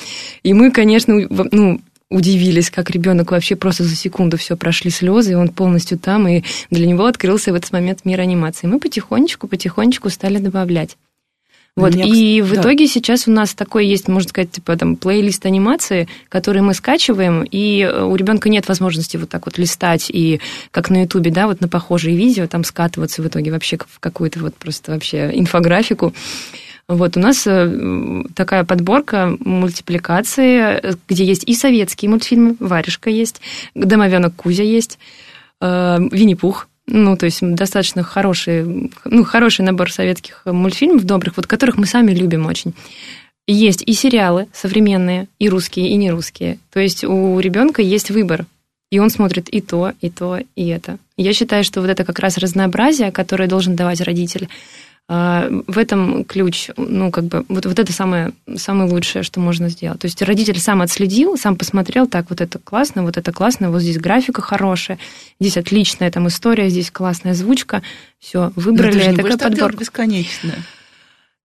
[0.44, 5.34] И мы, конечно, ну, удивились, как ребенок вообще просто за секунду все прошли слезы, и
[5.34, 8.66] он полностью там, и для него открылся в этот момент мир анимации.
[8.66, 10.96] Мы потихонечку, потихонечку стали добавлять.
[11.76, 12.60] Вот, Меня, и в да.
[12.60, 17.44] итоге сейчас у нас такой есть, можно сказать, типа там плейлист анимации, который мы скачиваем,
[17.44, 20.40] и у ребенка нет возможности вот так вот листать и
[20.72, 24.40] как на Ютубе, да, вот на похожие видео там скатываться в итоге вообще в какую-то
[24.40, 26.12] вот просто вообще инфографику.
[26.88, 33.40] Вот у нас э, такая подборка мультипликации, где есть и советские мультфильмы, «Варежка» есть,
[33.74, 34.98] «Домовенок Кузя» есть,
[35.60, 41.76] э, «Винни-Пух», ну, то есть достаточно хороший, ну, хороший набор советских мультфильмов добрых, вот которых
[41.76, 42.74] мы сами любим очень.
[43.46, 46.58] Есть и сериалы современные, и русские, и нерусские.
[46.72, 48.46] То есть у ребенка есть выбор.
[48.90, 50.98] И он смотрит и то, и то, и это.
[51.16, 54.48] Я считаю, что вот это как раз разнообразие, которое должен давать родитель,
[55.10, 59.98] в этом ключ, ну, как бы, вот, вот это самое, самое лучшее, что можно сделать.
[59.98, 63.82] То есть родитель сам отследил, сам посмотрел, так, вот это классно, вот это классно, вот
[63.82, 65.00] здесь графика хорошая,
[65.40, 67.82] здесь отличная там история, здесь классная озвучка,
[68.20, 68.92] все, выбрали.
[68.92, 69.78] Но это же не такая подборка.
[69.78, 70.64] бесконечная.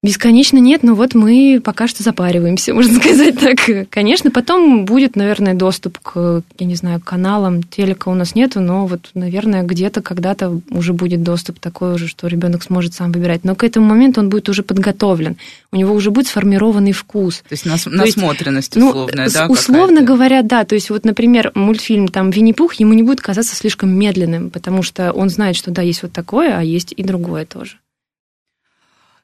[0.06, 3.90] Бесконечно нет, но вот мы пока что запариваемся, можно сказать так.
[3.90, 7.64] Конечно, потом будет, наверное, доступ к, я не знаю, каналам.
[7.64, 12.28] Телека у нас нету, но вот, наверное, где-то когда-то уже будет доступ такой уже, что
[12.28, 13.44] ребенок сможет сам выбирать.
[13.44, 15.38] Но к этому моменту он будет уже подготовлен.
[15.72, 17.38] У него уже будет сформированный вкус.
[17.40, 19.48] То есть нас, то насмотренность есть, условная, ну, да?
[19.48, 20.66] Условно говоря, да.
[20.66, 25.12] То есть вот, например, мультфильм там «Винни-Пух» ему не будет казаться слишком медленным, потому что
[25.12, 27.78] он знает, что да, есть вот такое, а есть и другое тоже.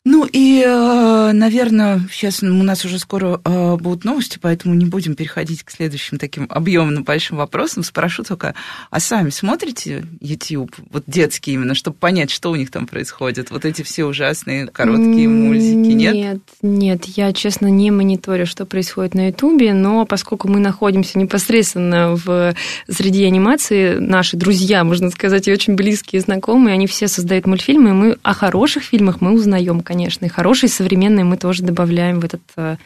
[0.03, 5.13] Ну и, э, наверное, сейчас у нас уже скоро э, будут новости, поэтому не будем
[5.13, 7.83] переходить к следующим таким объемным большим вопросам.
[7.83, 8.55] Спрошу только,
[8.89, 13.51] а сами смотрите YouTube, вот детские именно, чтобы понять, что у них там происходит?
[13.51, 16.15] Вот эти все ужасные короткие мультики, нет?
[16.15, 22.15] Нет, нет, я, честно, не мониторю, что происходит на YouTube, но поскольку мы находимся непосредственно
[22.15, 22.55] в
[22.89, 27.93] среди анимации, наши друзья, можно сказать, и очень близкие знакомые, они все создают мультфильмы, и
[27.93, 30.25] мы о хороших фильмах мы узнаем, конечно.
[30.25, 32.77] И хорошие, современные мы тоже добавляем в этот э,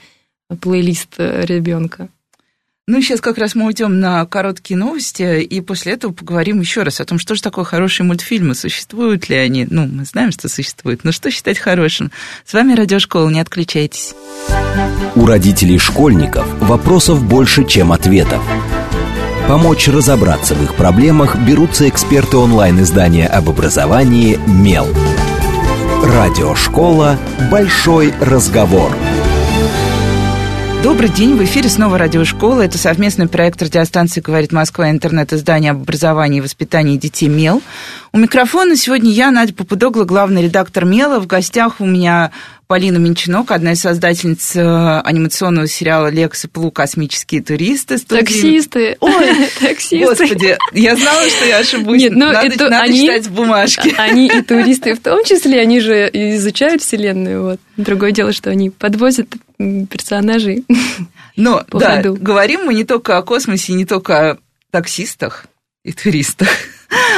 [0.59, 2.09] плейлист э, ребенка.
[2.87, 6.99] Ну, сейчас как раз мы уйдем на короткие новости, и после этого поговорим еще раз
[7.01, 9.67] о том, что же такое хорошие мультфильмы, существуют ли они.
[9.69, 12.11] Ну, мы знаем, что существуют, но что считать хорошим?
[12.43, 14.15] С вами Радиошкола, не отключайтесь.
[15.15, 18.41] У родителей школьников вопросов больше, чем ответов.
[19.47, 24.87] Помочь разобраться в их проблемах берутся эксперты онлайн-издания об образовании «Мел».
[26.05, 27.17] Радиошкола
[27.49, 28.95] «Большой разговор».
[30.83, 32.61] Добрый день, в эфире снова радиошкола.
[32.61, 37.63] Это совместный проект радиостанции «Говорит Москва» интернет-издание об образовании и воспитании детей «Мел».
[38.13, 41.19] У микрофона сегодня я, Надя Попудогла, главный редактор «Мела».
[41.19, 42.29] В гостях у меня
[42.67, 46.71] Полина Минчинок, одна из создательниц э, анимационного сериала «Лекс и Плу.
[46.71, 47.99] Космические туристы».
[47.99, 48.21] Студии...
[48.21, 48.97] Таксисты.
[49.01, 50.06] Ой, таксисты.
[50.06, 52.01] Господи, я знала, что я ошибусь.
[52.01, 53.93] Нет, ну, надо, это, надо они, читать бумажки.
[53.97, 57.43] Они и туристы в том числе, они же изучают Вселенную.
[57.43, 57.60] Вот.
[57.78, 60.65] Другое дело, что они подвозят персонажей
[61.36, 62.17] Но, да, ходу.
[62.19, 64.38] говорим мы не только о космосе, не только о
[64.71, 65.45] таксистах
[65.84, 66.47] и туристах.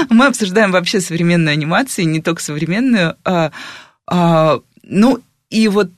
[0.10, 3.52] Мы обсуждаем вообще современную анимацию, не только современную, а,
[4.08, 5.92] а ну, и вот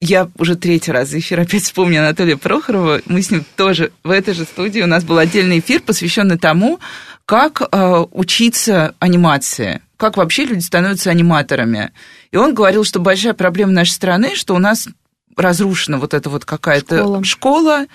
[0.00, 3.00] я уже третий раз за эфир опять вспомню Анатолия Прохорова.
[3.06, 4.80] Мы с ним тоже в этой же студии.
[4.80, 6.78] У нас был отдельный эфир, посвященный тому,
[7.24, 11.90] как э, учиться анимации, как вообще люди становятся аниматорами.
[12.30, 14.88] И он говорил, что большая проблема нашей страны, что у нас
[15.36, 17.24] разрушена вот эта вот какая-то школа.
[17.24, 17.86] школа.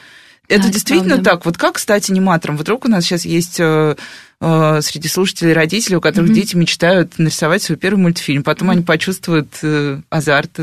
[0.47, 1.45] Это да, действительно так.
[1.45, 2.58] Вот как стать аниматором?
[2.58, 3.95] Вдруг у нас сейчас есть э,
[4.45, 6.34] Э, среди слушателей родителей, у которых mm-hmm.
[6.34, 8.43] дети мечтают нарисовать свой первый мультфильм.
[8.43, 8.73] Потом mm-hmm.
[8.73, 10.60] они почувствуют э, азарт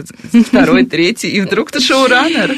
[0.48, 2.54] второй, третий, и вдруг ты шоураннер.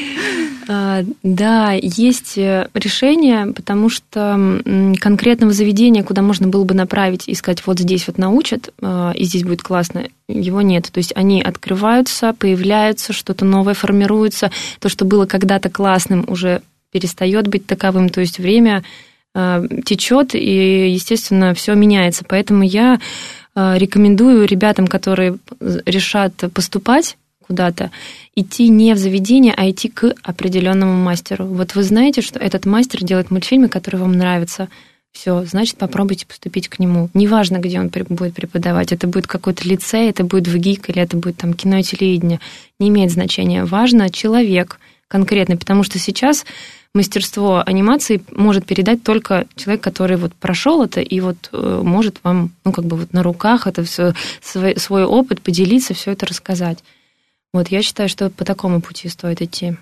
[0.67, 4.61] А, да, есть э, решение, потому что
[4.99, 9.43] конкретного заведения, куда можно было бы направить и сказать, вот здесь вот научат, и здесь
[9.43, 10.89] будет классно, его нет.
[10.91, 14.51] То есть они открываются, появляются, что-то новое формируется.
[14.79, 16.61] То, что было когда-то классным, уже
[16.93, 18.07] перестает быть таковым.
[18.07, 18.83] То есть время
[19.35, 22.23] Э, течет, и, естественно, все меняется.
[22.27, 22.99] Поэтому я
[23.55, 27.91] э, рекомендую ребятам, которые решат поступать куда-то,
[28.35, 31.45] идти не в заведение, а идти к определенному мастеру.
[31.45, 34.69] Вот вы знаете, что этот мастер делает мультфильмы, которые вам нравятся.
[35.11, 37.09] Все, значит, попробуйте поступить к нему.
[37.13, 38.91] Неважно, где он будет преподавать.
[38.91, 42.39] Это будет какой-то лицей, это будет в ГИК, или это будет там кино и телевидение.
[42.79, 43.65] Не имеет значения.
[43.65, 46.45] Важно человек конкретный, потому что сейчас
[46.93, 52.51] мастерство анимации может передать только человек, который вот прошел это и вот э, может вам,
[52.63, 56.83] ну, как бы вот на руках это все, свой, свой опыт поделиться, все это рассказать.
[57.51, 59.75] Вот я считаю, что по такому пути стоит идти.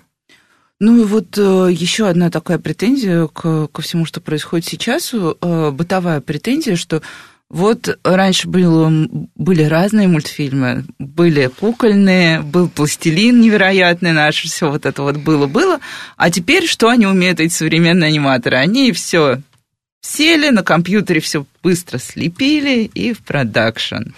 [0.80, 5.70] Ну и вот э, еще одна такая претензия к, ко всему, что происходит сейчас, э,
[5.70, 7.02] бытовая претензия, что
[7.52, 8.90] вот раньше было,
[9.36, 15.78] были разные мультфильмы, были кукольные, был пластилин невероятный наш, все вот это вот было-было.
[16.16, 18.56] А теперь что они умеют, эти современные аниматоры?
[18.56, 19.42] Они все
[20.02, 24.10] сели на компьютере, все быстро слепили и в продакшн.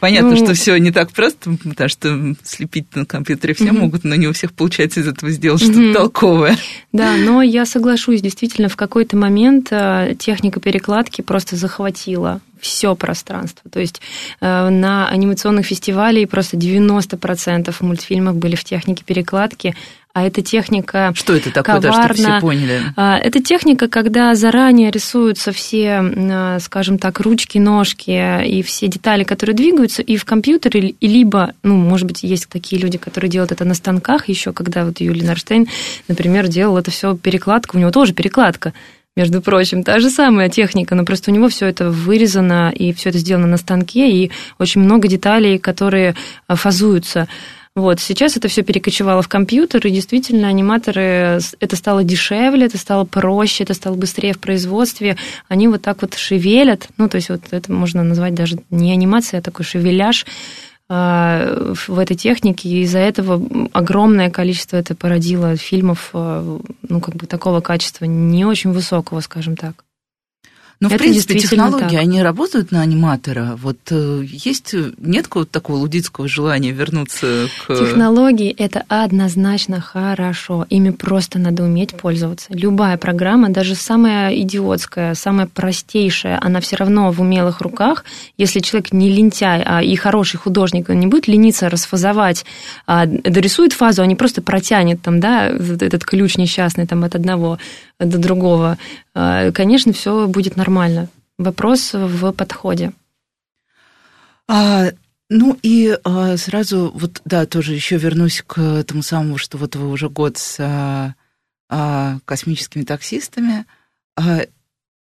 [0.00, 3.78] Понятно, ну, что все не так просто, потому что слепить на компьютере все угу.
[3.78, 5.72] могут, но не у всех получается из этого сделать угу.
[5.72, 6.56] что-то толковое.
[6.92, 13.70] Да, но я соглашусь, действительно, в какой-то момент э, техника перекладки просто захватила все пространство.
[13.70, 14.00] То есть
[14.40, 19.74] э, на анимационных фестивалях просто 90% мультфильмов были в технике перекладки,
[20.14, 22.08] а эта техника Что это такое, коварна.
[22.08, 22.82] да, чтобы все поняли?
[22.96, 29.24] А, это техника, когда заранее рисуются все, а, скажем так, ручки, ножки и все детали,
[29.24, 33.64] которые двигаются, и в компьютере, либо, ну, может быть, есть такие люди, которые делают это
[33.64, 35.66] на станках еще, когда вот Юлия Нарштейн,
[36.08, 38.72] например, делал это все перекладка, у него тоже перекладка,
[39.14, 43.10] между прочим, та же самая техника, но просто у него все это вырезано, и все
[43.10, 46.14] это сделано на станке, и очень много деталей, которые
[46.46, 47.28] а, фазуются.
[47.74, 53.04] Вот, сейчас это все перекочевало в компьютер, и действительно аниматоры, это стало дешевле, это стало
[53.06, 55.16] проще, это стало быстрее в производстве.
[55.48, 59.40] Они вот так вот шевелят, ну, то есть вот это можно назвать даже не анимация,
[59.40, 60.26] а такой шевеляж
[60.90, 67.16] а, в этой технике, и из-за этого огромное количество это породило фильмов, а, ну, как
[67.16, 69.82] бы такого качества, не очень высокого, скажем так.
[70.82, 72.00] Но, ну, в принципе, технологии, так.
[72.00, 73.56] они работают на аниматора.
[73.62, 77.78] Вот э, есть, нет какого-то такого лудицкого желания вернуться к...
[77.78, 80.66] Технологии– это однозначно хорошо.
[80.70, 82.48] Ими просто надо уметь пользоваться.
[82.50, 88.04] Любая программа, даже самая идиотская, самая простейшая, она все равно в умелых руках.
[88.36, 92.44] Если человек не лентяй, а и хороший художник, он не будет лениться расфазовать,
[92.88, 97.60] а дорисует фазу, а не просто протянет там, да, этот ключ несчастный там от одного
[98.04, 98.78] до другого,
[99.14, 101.08] а, конечно, все будет нормально.
[101.38, 102.92] Вопрос в подходе.
[104.48, 104.90] А,
[105.28, 109.88] ну и а, сразу вот, да, тоже еще вернусь к тому самому, что вот вы
[109.90, 111.14] уже год с а,
[111.70, 113.64] а, космическими таксистами.
[114.16, 114.40] А,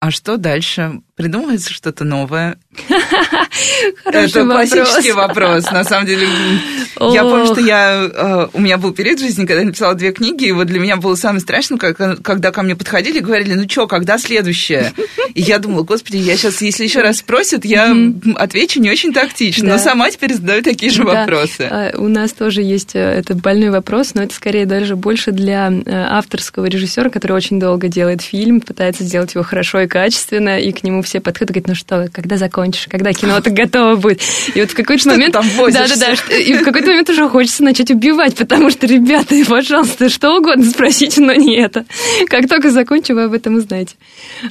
[0.01, 1.01] А что дальше?
[1.15, 2.57] Придумывается что-то новое?
[4.05, 5.69] Это классический вопрос.
[5.71, 6.25] На самом деле,
[6.99, 10.13] я помню, что я, э, у меня был период в жизни, когда я написала две
[10.13, 13.67] книги, и вот для меня было самое страшное, когда ко мне подходили и говорили, ну
[13.67, 14.93] что, когда следующее?
[15.33, 17.93] И я думала, господи, я сейчас, если еще раз спросят, я
[18.35, 21.67] отвечу не очень тактично, но сама теперь задаю такие же вопросы.
[21.69, 25.69] А, у нас тоже есть э, это больной вопрос, но это скорее даже больше для
[25.69, 30.71] э, авторского режиссера, который очень долго делает фильм, пытается сделать его хорошо и качественно, и
[30.71, 34.21] к нему все подходят и говорят, ну что, когда закончишь, когда кино-то готово будет?
[34.55, 35.33] И вот в какой-то момент...
[35.33, 40.65] Да-да-да, и в какой-то момент уже хочется начать убивать, потому что, ребята, пожалуйста, что угодно
[40.65, 41.85] спросите, но не это.
[42.27, 43.95] Как только закончу, вы об этом узнаете.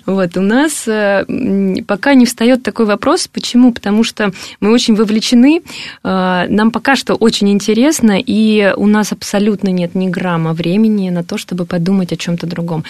[0.05, 1.25] Вот, у нас э,
[1.87, 3.29] пока не встает такой вопрос.
[3.29, 3.73] Почему?
[3.73, 5.63] Потому что мы очень вовлечены,
[6.05, 11.25] э, нам пока что очень интересно, и у нас абсолютно нет ни грамма времени на
[11.25, 12.85] то, чтобы подумать о чем-то другом.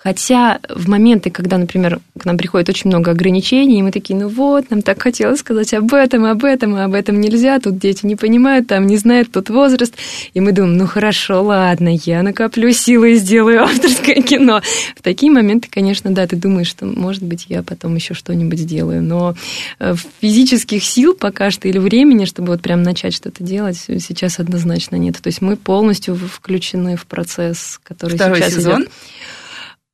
[0.00, 4.28] Хотя в моменты, когда, например, к нам приходит очень много ограничений, и мы такие, ну
[4.28, 8.06] вот, нам так хотелось сказать об этом, об этом, а об этом нельзя, тут дети
[8.06, 9.96] не понимают, там не знают, тут возраст.
[10.34, 14.62] И мы думаем, ну хорошо, ладно, я накоплю силы и сделаю авторское кино.
[14.94, 19.02] В такие моменты, конечно, да, ты думаешь, что, может быть, я потом еще что-нибудь сделаю.
[19.02, 19.34] Но
[19.80, 24.94] э, физических сил пока что или времени, чтобы вот прям начать что-то делать, сейчас однозначно
[24.94, 25.16] нет.
[25.20, 28.82] То есть мы полностью включены в процесс, который Второй сейчас сезон?
[28.82, 28.92] идет.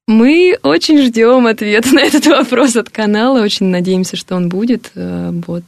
[0.07, 4.90] Мы очень ждем ответа на этот вопрос от канала, очень надеемся, что он будет.
[4.95, 5.64] э, Вот.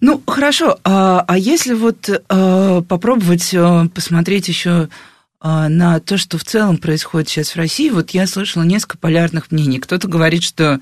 [0.00, 0.78] Ну, хорошо.
[0.84, 4.88] А, а если вот а, попробовать а, посмотреть еще
[5.42, 9.78] на то, что в целом происходит сейчас в России, вот я слышала несколько полярных мнений.
[9.78, 10.80] Кто-то говорит, что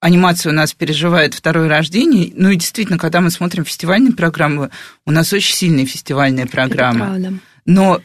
[0.00, 2.32] анимация у нас переживает второе рождение.
[2.34, 4.70] Ну и действительно, когда мы смотрим фестивальные программы,
[5.06, 7.04] у нас очень сильные фестивальные программы.
[7.04, 7.32] Это правда.
[7.66, 8.00] Но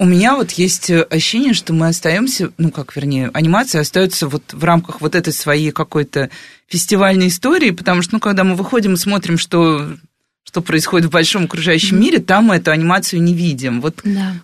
[0.00, 4.62] у меня вот есть ощущение, что мы остаемся, ну как, вернее, анимация остается вот в
[4.62, 6.30] рамках вот этой своей какой-то
[6.68, 9.96] фестивальной истории, потому что, ну, когда мы выходим и смотрим, что,
[10.44, 13.80] что происходит в большом окружающем мире, там мы эту анимацию не видим.
[13.80, 14.34] Вот Да.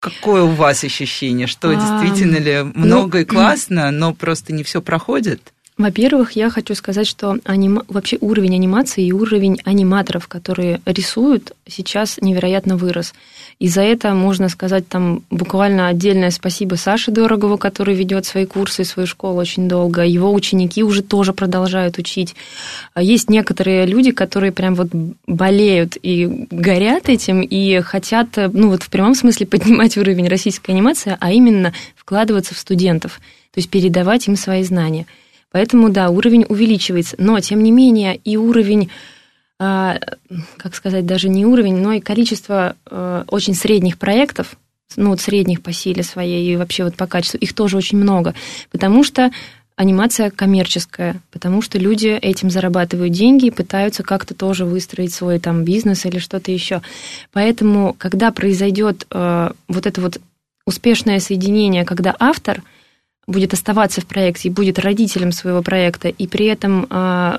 [0.00, 4.82] какое у вас ощущение, что А, действительно ли много и классно, но просто не все
[4.82, 5.52] проходит?
[5.78, 7.84] Во-первых, я хочу сказать, что анима...
[7.88, 13.12] вообще уровень анимации и уровень аниматоров, которые рисуют, сейчас невероятно вырос.
[13.58, 18.84] И за это можно сказать там буквально отдельное спасибо Саше Дорогову, который ведет свои курсы,
[18.84, 20.02] свою школу очень долго.
[20.02, 22.34] Его ученики уже тоже продолжают учить.
[22.94, 24.88] А Есть некоторые люди, которые прям вот
[25.26, 31.18] болеют и горят этим, и хотят, ну вот в прямом смысле поднимать уровень российской анимации,
[31.20, 33.20] а именно вкладываться в студентов,
[33.52, 35.04] то есть передавать им свои знания.
[35.56, 37.16] Поэтому, да, уровень увеличивается.
[37.16, 38.90] Но, тем не менее, и уровень,
[39.58, 39.98] а,
[40.58, 44.58] как сказать, даже не уровень, но и количество а, очень средних проектов,
[44.96, 48.34] ну, вот средних по силе своей и вообще вот по качеству, их тоже очень много.
[48.70, 49.30] Потому что
[49.76, 55.64] анимация коммерческая, потому что люди этим зарабатывают деньги и пытаются как-то тоже выстроить свой там
[55.64, 56.82] бизнес или что-то еще.
[57.32, 60.20] Поэтому, когда произойдет э, вот это вот
[60.66, 62.62] успешное соединение, когда автор
[63.26, 67.38] будет оставаться в проекте и будет родителем своего проекта, и при этом э,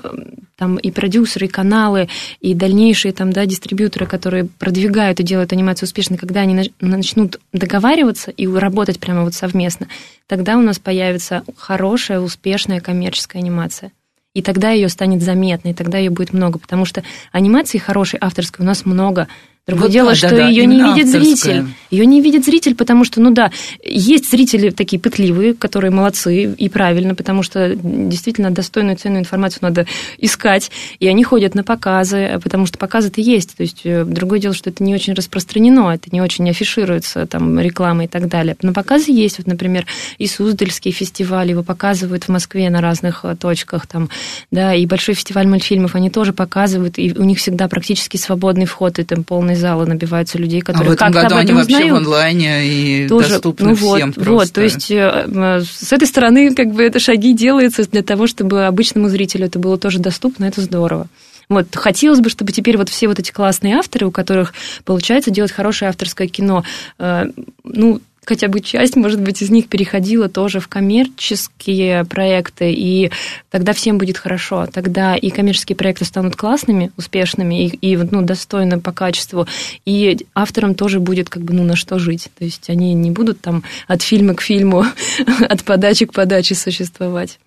[0.56, 2.08] там и продюсеры, и каналы,
[2.40, 7.40] и дальнейшие там, да, дистрибьюторы, которые продвигают и делают анимацию успешной, когда они нач- начнут
[7.52, 9.88] договариваться и работать прямо вот совместно,
[10.26, 13.92] тогда у нас появится хорошая, успешная коммерческая анимация.
[14.34, 18.62] И тогда ее станет заметно, и тогда ее будет много, потому что анимации хорошей авторской
[18.64, 19.26] у нас много.
[19.68, 21.20] Другое Вот дело, да, что да, ее не видит авторская.
[21.20, 21.66] зритель.
[21.90, 23.50] Ее не видит зритель, потому что, ну да,
[23.84, 29.86] есть зрители такие пытливые, которые молодцы и правильно, потому что действительно достойную ценную информацию надо
[30.16, 33.58] искать, и они ходят на показы, потому что показы-то есть.
[33.58, 37.60] То есть э, другое дело, что это не очень распространено, это не очень афишируется, там,
[37.60, 38.56] реклама и так далее.
[38.62, 39.36] Но показы есть.
[39.36, 39.84] Вот, например,
[40.16, 44.08] и Суздальский фестиваль, его показывают в Москве на разных э, точках, там,
[44.50, 48.98] да, и Большой фестиваль мультфильмов, они тоже показывают, и у них всегда практически свободный вход,
[48.98, 51.56] и там полный залы набиваются людей, А которые в этом как-то году об они этом
[51.56, 52.06] вообще в узнают.
[52.06, 54.32] онлайне и Тоже, доступны ну вот, всем просто.
[54.32, 58.26] Вот, то есть э, э, с этой стороны как бы это шаги делаются для того,
[58.26, 61.08] чтобы обычному зрителю это было тоже доступно, это здорово.
[61.48, 64.52] Вот, хотелось бы, чтобы теперь вот все вот эти классные авторы, у которых
[64.84, 66.64] получается делать хорошее авторское кино,
[66.98, 67.24] э,
[67.64, 73.10] ну, хотя бы часть, может быть, из них переходила тоже в коммерческие проекты, и
[73.50, 74.66] тогда всем будет хорошо.
[74.66, 79.46] Тогда и коммерческие проекты станут классными, успешными, и, и ну, достойно по качеству,
[79.86, 82.28] и авторам тоже будет как бы, ну, на что жить.
[82.38, 84.84] То есть они не будут там от фильма к фильму,
[85.48, 87.38] от подачи к подаче существовать.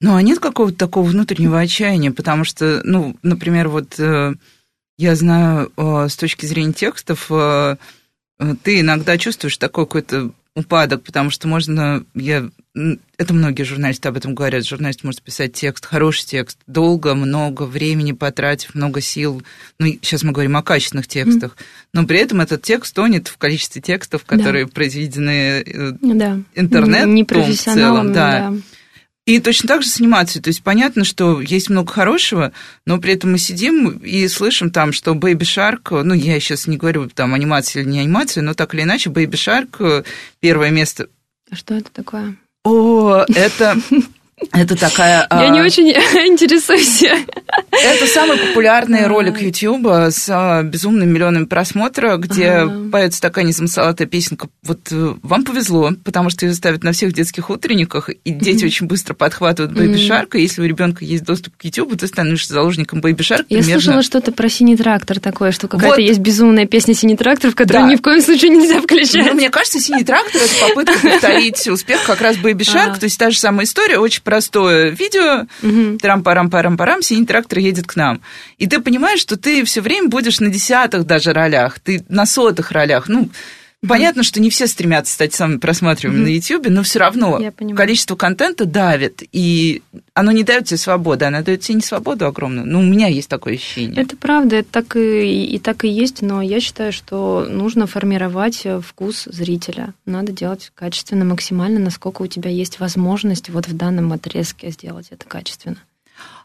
[0.00, 4.34] Ну, а нет какого-то такого внутреннего отчаяния, потому что, ну, например, вот э,
[4.96, 7.76] я знаю, э, с точки зрения текстов, э,
[8.62, 12.48] ты иногда чувствуешь такое какое-то упадок, потому что можно, я,
[13.16, 18.12] это многие журналисты об этом говорят, журналист может писать текст, хороший текст, долго, много времени
[18.12, 19.42] потратив, много сил,
[19.78, 21.64] ну, сейчас мы говорим о качественных текстах, mm.
[21.94, 24.72] но при этом этот текст тонет в количестве текстов, которые да.
[24.72, 26.40] произведены э, да.
[26.54, 28.50] интернетом Не в целом, да.
[28.50, 28.54] да.
[29.28, 30.42] И точно так же с анимацией.
[30.42, 32.52] То есть понятно, что есть много хорошего,
[32.86, 36.78] но при этом мы сидим и слышим там, что Baby Shark, ну, я сейчас не
[36.78, 40.04] говорю там анимация или не анимация, но так или иначе, Baby Shark э,
[40.40, 41.10] первое место.
[41.50, 42.36] А что это такое?
[42.64, 43.76] О, это
[44.52, 45.26] это такая...
[45.30, 45.48] Я а...
[45.48, 45.88] не очень
[46.26, 47.02] интересуюсь.
[47.02, 52.90] Это самый популярный ролик YouTube с а, безумным миллионами просмотров, где ага.
[52.90, 54.48] поется такая незамысловатая песенка.
[54.62, 58.86] Вот э, вам повезло, потому что ее ставят на всех детских утренниках, и дети очень
[58.86, 63.18] быстро подхватывают Shark, и если у ребенка есть доступ к YouTube, ты становишься заложником Baby
[63.18, 63.46] Shark.
[63.48, 63.80] Я примерно...
[63.80, 66.02] слышала что-то про синий трактор такое, что какая-то вот.
[66.02, 67.92] есть безумная песня синий трактор, в которую да.
[67.92, 69.26] ни в коем случае нельзя включать.
[69.26, 72.98] Ну, мне кажется, синий трактор это попытка повторить успех как раз Shark, а.
[72.98, 75.96] то есть та же самая история, очень простое видео, угу.
[75.96, 78.20] трам-парам-парам-парам, синий трактор едет к нам.
[78.58, 82.70] И ты понимаешь, что ты все время будешь на десятых даже ролях, ты на сотых
[82.70, 83.08] ролях.
[83.08, 83.30] Ну.
[83.86, 87.40] Понятно, что не все стремятся стать самыми просматриваемыми на YouTube, но все равно
[87.76, 89.82] количество контента давит, и
[90.14, 92.66] оно не дает тебе свободы, оно дает тебе не свободу огромную.
[92.66, 94.02] Ну, у меня есть такое ощущение.
[94.02, 98.66] Это правда, это так и, и так и есть, но я считаю, что нужно формировать
[98.82, 99.94] вкус зрителя.
[100.06, 105.26] Надо делать качественно, максимально, насколько у тебя есть возможность вот в данном отрезке сделать это
[105.26, 105.78] качественно.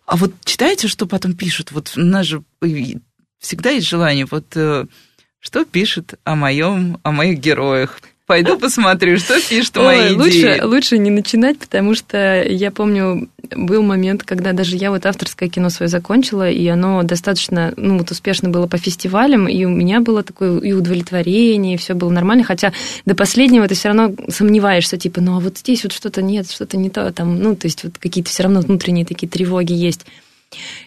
[0.06, 1.72] А вот читаете, что потом пишут?
[1.72, 2.44] Вот у нас же
[3.40, 4.86] всегда есть желание, вот э,
[5.44, 10.62] что пишет о моем, о моих героях, Пойду посмотрю, что пишут Ой, мои лучше, идеи.
[10.62, 15.70] Лучше не начинать, потому что я помню, был момент, когда даже я вот авторское кино
[15.70, 20.24] свое закончила, и оно достаточно, ну, вот успешно было по фестивалям, и у меня было
[20.24, 22.72] такое и удовлетворение, и все было нормально, хотя
[23.06, 26.78] до последнего ты все равно сомневаешься, типа, ну, а вот здесь вот что-то нет, что-то
[26.78, 30.06] не то, там, ну, то есть вот какие-то все равно внутренние такие тревоги есть.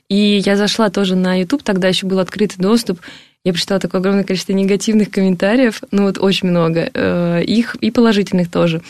[0.08, 3.00] И я зашла тоже на YouTube, тогда еще был открытый доступ,
[3.46, 8.50] я прочитала такое огромное количество негативных комментариев, ну вот очень много, э, их и положительных
[8.50, 8.82] тоже.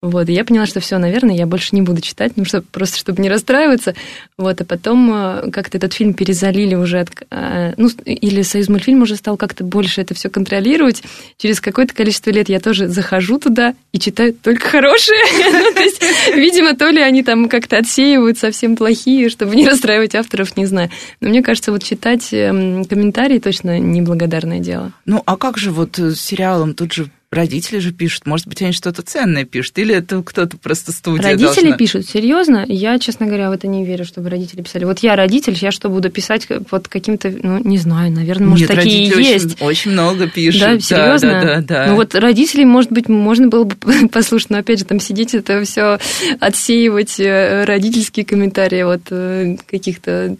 [0.00, 2.96] Вот, и я поняла, что все, наверное, я больше не буду читать, ну, чтобы, просто
[2.96, 3.96] чтобы не расстраиваться.
[4.36, 9.02] Вот, а потом э, как-то этот фильм перезалили уже, от, э, ну, или Союз мультфильм
[9.02, 11.02] уже стал как-то больше это все контролировать.
[11.36, 15.18] Через какое-то количество лет я тоже захожу туда и читаю только хорошие.
[15.52, 16.00] ну, то есть,
[16.32, 20.90] видимо, то ли они там как-то отсеивают совсем плохие, чтобы не расстраивать авторов, не знаю.
[21.20, 24.92] Но мне кажется, вот читать эм, комментарии точно неблагодарное дело.
[25.06, 28.72] Ну, а как же вот с сериалом тут же родители же пишут, может быть, они
[28.72, 31.76] что-то ценное пишут, или это кто-то просто студия Родители должна...
[31.76, 32.64] пишут, серьезно?
[32.66, 34.84] Я, честно говоря, в это не верю, чтобы родители писали.
[34.84, 38.78] Вот я родитель, я что буду писать под каким-то, ну, не знаю, наверное, может, Нет,
[38.78, 39.62] такие очень, есть.
[39.62, 40.60] Очень много пишут.
[40.60, 41.28] Да, серьезно?
[41.28, 41.86] Да, да, да, да.
[41.88, 43.76] Ну вот родителей, может быть, можно было бы
[44.12, 45.98] послушать, но опять же, там сидеть это все
[46.40, 50.36] отсеивать э, родительские комментарии вот э, каких-то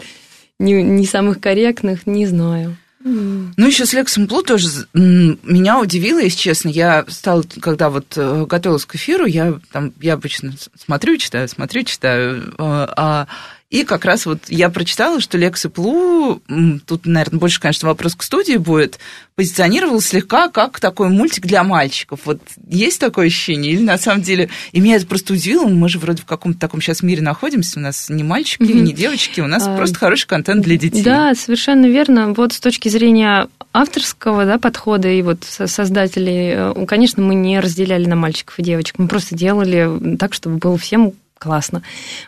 [0.58, 2.76] не, не самых корректных, не знаю.
[3.04, 6.68] Ну, еще с Лексом Блу тоже меня удивило, если честно.
[6.68, 11.84] Я стала, когда вот э, готовилась к эфиру, я там, я обычно смотрю, читаю, смотрю,
[11.84, 13.28] читаю, э, а
[13.70, 16.40] и как раз вот я прочитала, что Лекс и Плу,
[16.86, 18.98] тут, наверное, больше, конечно, вопрос к студии будет,
[19.34, 22.20] позиционировал слегка как такой мультик для мальчиков.
[22.24, 23.72] Вот есть такое ощущение?
[23.72, 24.48] Или на самом деле...
[24.72, 27.82] И меня это просто удивило, мы же вроде в каком-то таком сейчас мире находимся, у
[27.82, 28.80] нас не мальчики, mm-hmm.
[28.80, 31.02] не девочки, у нас а, просто хороший контент для детей.
[31.02, 32.32] Да, совершенно верно.
[32.32, 38.06] Вот с точки зрения авторского да, подхода и вот создателей, э, конечно, мы не разделяли
[38.06, 41.82] на мальчиков и девочек, мы просто делали так, чтобы было всем классно.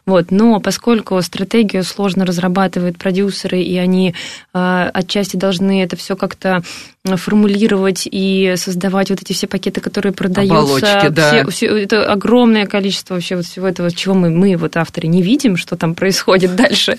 [0.06, 0.30] Вот.
[0.30, 4.14] Но поскольку стратегию сложно разрабатывают продюсеры, и они
[4.54, 6.62] э, отчасти должны это все как-то
[7.04, 10.98] формулировать и создавать вот эти все пакеты, которые продаются.
[10.98, 11.28] Оболочки, да.
[11.28, 15.22] Все, все, это огромное количество вообще вот всего этого, чего мы, мы, вот авторы, не
[15.22, 16.98] видим, что там происходит дальше.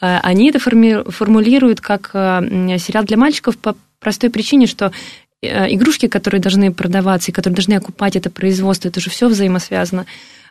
[0.00, 4.92] Э, они это формулируют как э, сериал для мальчиков по простой причине, что
[5.42, 10.06] э, игрушки, которые должны продаваться и которые должны окупать это производство, это же все взаимосвязано.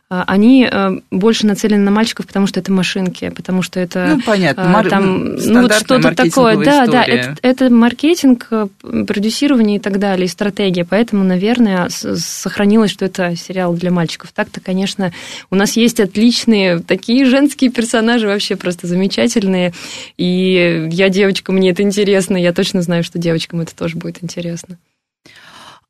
[0.08, 4.16] А, они э, больше нацелены на мальчиков, потому что это машинки, потому что это...
[4.16, 4.88] Ну, понятно, а, Мар...
[4.88, 6.64] там, ну, вот что-то такое.
[6.64, 10.86] Да, да, это, это маркетинг, э, продюсирование и так далее, и стратегия.
[10.86, 14.32] Поэтому, наверное, сохранилось, что это сериал для мальчиков.
[14.32, 15.12] Так-то, конечно,
[15.50, 19.74] у нас есть отличные такие женские персонажи, вообще просто замечательные.
[20.18, 24.78] И я девочка, мне это интересно, я точно знаю, что девочкам это тоже будет интересно.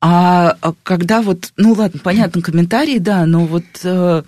[0.08, 4.22] А, а когда вот, ну ладно, понятно, комментарии, да, но вот э,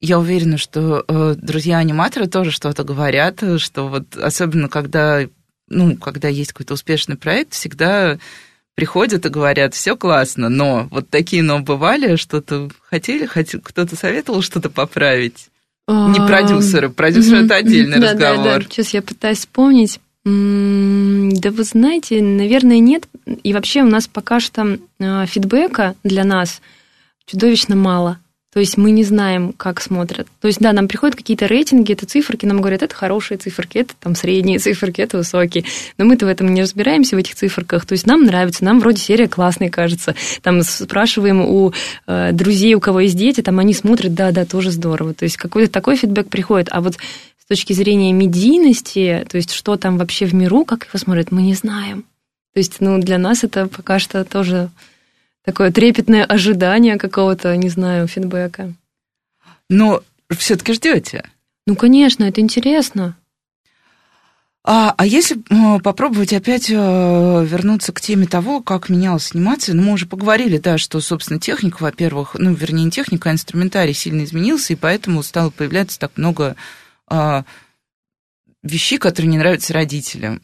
[0.00, 5.20] я уверена, что э, друзья-аниматоры тоже что-то говорят, что вот особенно когда,
[5.68, 8.18] ну, когда есть какой-то успешный проект, всегда
[8.74, 14.42] приходят и говорят, все классно, но вот такие но бывали, что-то хотели, хотели кто-то советовал
[14.42, 15.46] что-то поправить?
[15.86, 18.58] Не продюсеры, продюсер это отдельный да, да, разговор.
[18.58, 18.60] да.
[18.62, 20.00] Сейчас я пытаюсь вспомнить.
[20.24, 23.06] Да вы знаете, наверное, нет.
[23.42, 26.62] И вообще у нас пока что а, фидбэка для нас
[27.26, 28.18] чудовищно мало.
[28.54, 30.28] То есть мы не знаем, как смотрят.
[30.40, 33.94] То есть, да, нам приходят какие-то рейтинги, это циферки, нам говорят, это хорошие циферки, это
[33.98, 35.64] там средние циферки, это высокие.
[35.98, 37.84] Но мы-то в этом не разбираемся, в этих циферках.
[37.84, 40.14] То есть нам нравится, нам вроде серия классная кажется.
[40.40, 41.72] Там спрашиваем у
[42.06, 45.14] э, друзей, у кого есть дети, там они смотрят, да, да, тоже здорово.
[45.14, 46.68] То есть какой-то такой фидбэк приходит.
[46.70, 46.94] А вот
[47.44, 51.42] с точки зрения медийности, то есть что там вообще в миру, как его смотрят, мы
[51.42, 52.04] не знаем.
[52.54, 54.70] То есть, ну, для нас это пока что тоже
[55.44, 58.72] такое трепетное ожидание какого-то, не знаю, фидбэка.
[59.68, 61.28] Но все-таки ждете.
[61.66, 63.16] Ну, конечно, это интересно.
[64.66, 69.82] А, а если э, попробовать опять э, вернуться к теме того, как менялась анимация, ну,
[69.82, 74.24] мы уже поговорили, да, что, собственно, техника, во-первых, ну, вернее, не техника, а инструментарий сильно
[74.24, 76.56] изменился, и поэтому стало появляться так много
[77.10, 77.42] э,
[78.62, 80.42] вещей, которые не нравятся родителям.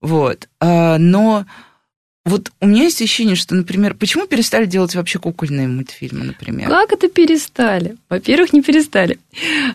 [0.00, 0.48] Вот.
[0.60, 1.46] А, но
[2.26, 6.70] вот у меня есть ощущение, что, например, почему перестали делать вообще кукольные мультфильмы, например?
[6.70, 7.96] Как это перестали?
[8.08, 9.18] Во-первых, не перестали.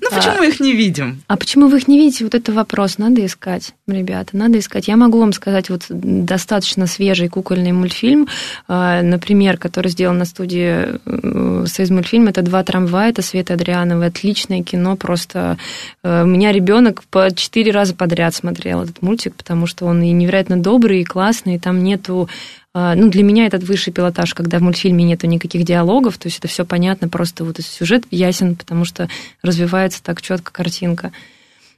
[0.02, 1.22] Ну, почему А- мы их не видим?
[1.28, 2.24] А почему вы их не видите?
[2.24, 2.98] Вот это вопрос.
[2.98, 4.88] Надо искать, ребята, надо искать.
[4.88, 8.28] Я могу вам сказать вот достаточно свежий кукольный мультфильм,
[8.68, 12.30] а, например, который сделан на студии э, Союз мультфильм.
[12.30, 14.08] Это «Два трамвая», это Света Адриановой.
[14.08, 15.60] Отличное кино, просто
[16.04, 20.10] э, у меня ребенок по четыре раза подряд смотрел этот мультик, потому что он и
[20.12, 22.28] невероятно добрый, и классный, и там нету
[22.74, 26.48] ну, для меня этот высший пилотаж, когда в мультфильме нету никаких диалогов, то есть это
[26.48, 29.10] все понятно, просто вот сюжет ясен, потому что
[29.42, 31.12] развивается так четко картинка.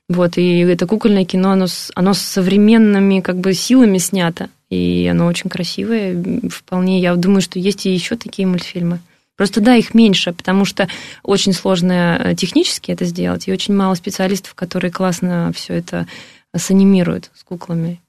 [0.09, 5.25] Вот, и это кукольное кино, оно оно с современными как бы силами снято, и оно
[5.25, 6.99] очень красивое, вполне.
[6.99, 8.99] Я думаю, что есть и еще такие мультфильмы.
[9.37, 10.87] Просто да, их меньше, потому что
[11.23, 16.07] очень сложно э, технически это сделать, и очень мало специалистов, которые классно все это
[16.55, 17.99] санимируют с куклами.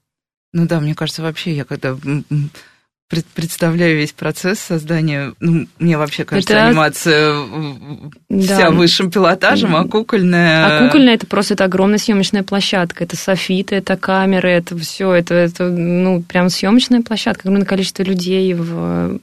[0.53, 1.97] Ну да, мне кажется, вообще я когда
[3.35, 8.41] представляю весь процесс создания, ну, мне вообще кажется, Это- анимация м, Да.
[8.55, 10.65] вся высшим пилотажем, а кукольная...
[10.81, 13.03] А кукольная это просто это огромная съемочная площадка.
[13.03, 18.53] Это софиты, это камеры, это все, это, это ну, прям съемочная площадка, огромное количество людей
[18.53, 19.19] в,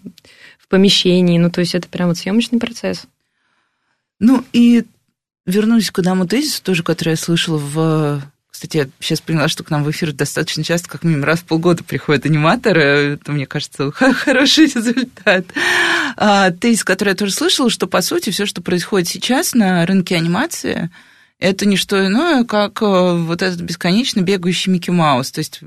[0.59, 1.39] в помещении.
[1.39, 3.07] Ну, то есть это прям вот съемочный процесс.
[4.20, 4.85] Ну и
[5.47, 8.22] вернусь к одному тезису тоже, который я слышала в...
[8.61, 11.45] Кстати, я сейчас поняла, что к нам в эфир достаточно часто, как минимум раз в
[11.45, 12.83] полгода приходят аниматоры.
[13.15, 15.47] Это, мне кажется, хороший результат.
[16.19, 20.15] А, тезис, который я тоже слышала, что, по сути, все, что происходит сейчас на рынке
[20.15, 20.91] анимации,
[21.39, 25.33] это не что иное, как э, вот этот бесконечно бегающий Микки Маус.
[25.33, 25.61] То есть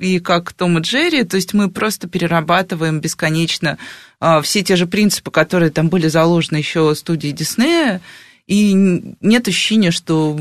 [0.00, 3.78] и как Том и Джерри, то есть мы просто перерабатываем бесконечно
[4.18, 8.00] а, все те же принципы, которые там были заложены еще студией Диснея,
[8.48, 8.72] и
[9.20, 10.36] нет ощущения, что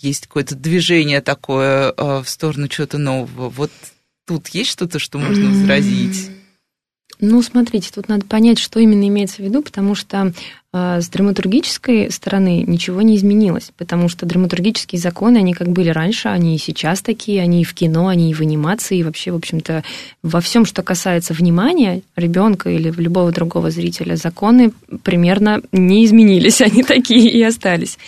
[0.00, 3.48] есть какое-то движение такое а, в сторону чего-то нового.
[3.48, 3.70] Вот
[4.26, 6.30] тут есть что-то, что можно возразить?
[7.18, 10.32] Ну, смотрите, тут надо понять, что именно имеется в виду, потому что
[10.72, 16.28] э, с драматургической стороны ничего не изменилось, потому что драматургические законы, они как были раньше,
[16.28, 19.36] они и сейчас такие, они и в кино, они и в анимации, и вообще, в
[19.36, 19.82] общем-то,
[20.22, 24.72] во всем, что касается внимания ребенка или любого другого зрителя, законы
[25.02, 27.98] примерно не изменились, они такие и остались.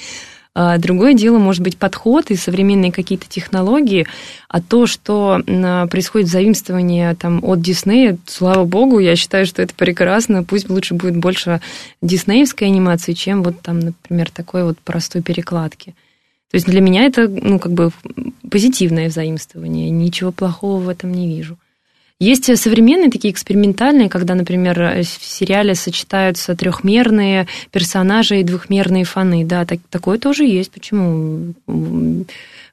[0.60, 4.08] А Другое дело, может быть, подход и современные какие-то технологии,
[4.48, 9.72] а то, что м, происходит заимствование там, от Диснея, слава богу, я считаю, что это
[9.72, 10.42] прекрасно.
[10.42, 11.60] Пусть лучше будет больше
[12.02, 15.94] диснеевской анимации, чем вот там, например, такой вот простой перекладки.
[16.50, 17.92] То есть для меня это, ну, как бы
[18.50, 19.90] позитивное взаимствование.
[19.90, 21.56] Ничего плохого в этом не вижу.
[22.20, 29.44] Есть современные такие экспериментальные, когда, например, в сериале сочетаются трехмерные персонажи и двухмерные фоны.
[29.44, 30.72] Да, так, такое тоже есть.
[30.72, 31.54] Почему?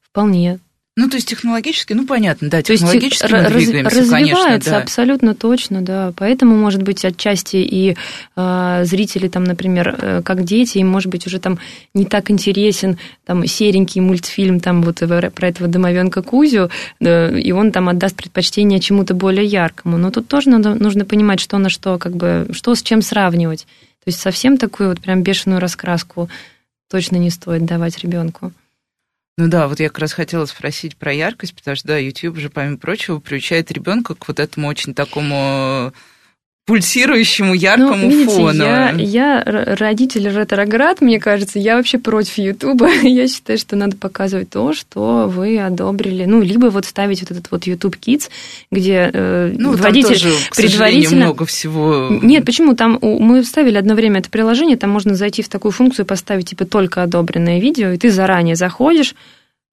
[0.01, 0.59] Вполне.
[0.97, 4.71] Ну, то есть технологически, ну, понятно, да, То есть технологически мы раз- двигаемся, развивается конечно,
[4.71, 4.77] да.
[4.77, 6.13] абсолютно точно, да.
[6.15, 7.97] Поэтому, может быть, отчасти и
[8.37, 11.59] э, зрители, там, например, э, как дети, им, может быть, уже там
[11.93, 16.69] не так интересен там серенький мультфильм там вот про этого домовенка Кузю,
[17.01, 19.97] э, и он там отдаст предпочтение чему-то более яркому.
[19.97, 23.67] Но тут тоже надо, нужно понимать, что на что, как бы, что с чем сравнивать.
[24.05, 26.29] То есть совсем такую вот прям бешеную раскраску
[26.89, 28.53] точно не стоит давать ребенку.
[29.37, 32.49] Ну да, вот я как раз хотела спросить про яркость, потому что, да, YouTube же,
[32.49, 35.91] помимо прочего, приучает ребенка к вот этому очень такому
[36.65, 38.63] пульсирующему яркому ну, видите, фону.
[38.63, 42.89] Я, я родитель ретроград, мне кажется, я вообще против Ютуба.
[43.03, 46.25] я считаю, что надо показывать то, что вы одобрили.
[46.25, 48.29] Ну, либо вот ставить вот этот вот YouTube Kids,
[48.71, 51.25] где э, ну, водитель тоже, предварительно...
[51.25, 52.09] много всего.
[52.09, 52.75] Нет, почему?
[52.75, 56.65] Там мы вставили одно время это приложение, там можно зайти в такую функцию, поставить типа
[56.65, 59.13] только одобренное видео, и ты заранее заходишь,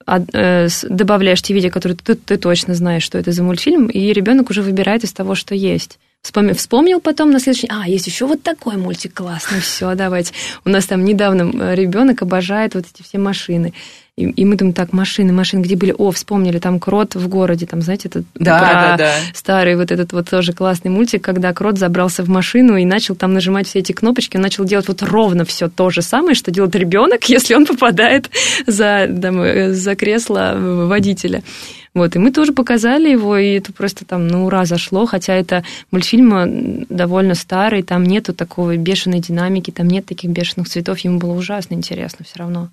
[0.07, 4.51] э, добавляешь те видео, которые ты, ты точно знаешь, что это за мультфильм, и ребенок
[4.51, 5.99] уже выбирает из того, что есть.
[6.23, 10.33] Вспомнил, вспомнил потом на следующий а, есть еще вот такой мультик классный, все, давайте.
[10.65, 13.73] У нас там недавно э, ребенок обожает вот эти все машины.
[14.17, 15.93] И, и мы думаем, так, машины, машины, где были?
[15.97, 19.13] О, вспомнили, там Крот в городе, там, знаете, это да, про да, да.
[19.35, 23.33] старый вот этот вот тоже классный мультик, когда Крот забрался в машину и начал там
[23.33, 26.77] нажимать все эти кнопочки, он начал делать вот ровно все то же самое, что делает
[26.77, 28.31] ребенок, если он попадает
[28.67, 31.43] за, там, э, за кресло водителя.
[31.95, 35.63] Вот, и мы тоже показали его, и это просто там на ура зашло, хотя это
[35.91, 41.19] мультфильм э, довольно старый, там нету такой бешеной динамики, там нет таких бешеных цветов, ему
[41.19, 42.71] было ужасно интересно все равно.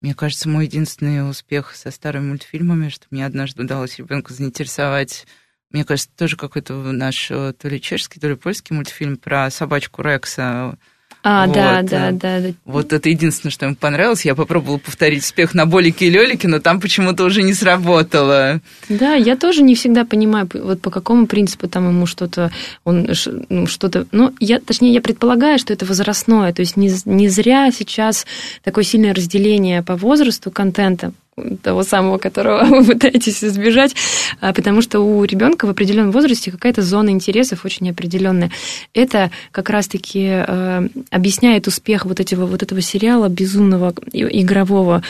[0.00, 5.24] Мне кажется, мой единственный успех со старыми мультфильмами, что мне однажды удалось ребенку заинтересовать
[5.72, 10.02] мне кажется, тоже какой-то наш э, то ли чешский, то ли польский мультфильм про собачку
[10.02, 10.78] Рекса.
[11.24, 11.54] А, вот.
[11.54, 12.48] да, да, да, да.
[12.64, 14.24] Вот это единственное, что ему понравилось.
[14.24, 18.60] Я попробовала повторить успех на Болике и Лёлике, но там почему-то уже не сработало.
[18.88, 22.50] Да, я тоже не всегда понимаю, вот по какому принципу там ему что-то,
[22.84, 23.08] он
[23.48, 27.70] ну, что-то, ну, я, точнее, я предполагаю, что это возрастное, то есть не, не зря
[27.70, 28.26] сейчас
[28.64, 31.12] такое сильное разделение по возрасту контента,
[31.62, 33.94] того самого, которого вы пытаетесь избежать,
[34.40, 38.50] а, потому что у ребенка в определенном возрасте какая-то зона интересов очень определенная.
[38.94, 45.02] Это как раз-таки э, объясняет успех вот этого, вот этого сериала безумного игрового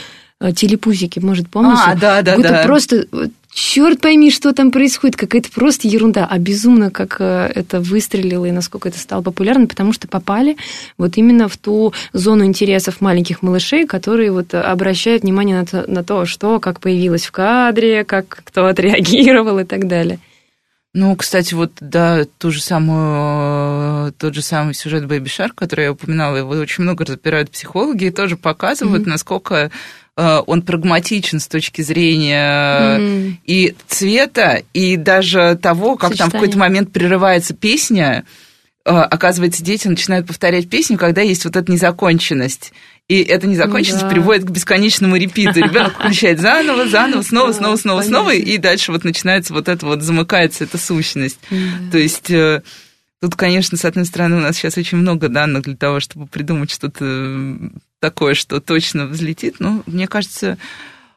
[0.50, 1.82] телепузики, может, помните?
[1.84, 2.62] А, да, да, да.
[2.64, 3.06] просто
[3.52, 8.50] черт пойми, что там происходит, какая-то просто ерунда, а безумно, как э, это выстрелило и
[8.50, 10.56] насколько это стало популярным, потому что попали
[10.96, 16.02] вот именно в ту зону интересов маленьких малышей, которые вот обращают внимание на то, на
[16.02, 20.18] то что, как появилось в кадре, как кто отреагировал и так далее.
[20.94, 25.84] Ну, кстати, вот, да, ту же самую, э, тот же самый сюжет Baby Shark, который
[25.84, 29.10] я упоминала, его очень много разбирают психологи и тоже показывают, mm-hmm.
[29.10, 29.70] насколько Э,
[30.16, 33.34] он прагматичен с точки зрения mm.
[33.46, 36.18] и цвета, и даже того, как Сочетание.
[36.18, 38.24] там в какой-то момент прерывается песня.
[38.84, 42.72] Э, оказывается, дети начинают повторять песню, когда есть вот эта незаконченность.
[43.08, 44.10] И эта незаконченность да.
[44.10, 45.60] приводит к бесконечному репиту.
[45.60, 50.02] Ребенок включает заново, заново, снова, снова, снова, снова, и дальше вот начинается вот это вот,
[50.02, 51.38] замыкается эта сущность.
[51.90, 52.62] То есть э,
[53.22, 56.72] Тут, конечно, с одной стороны, у нас сейчас очень много данных для того, чтобы придумать
[56.72, 57.04] что-то
[58.02, 59.56] такое, что точно взлетит.
[59.60, 60.58] Но мне кажется,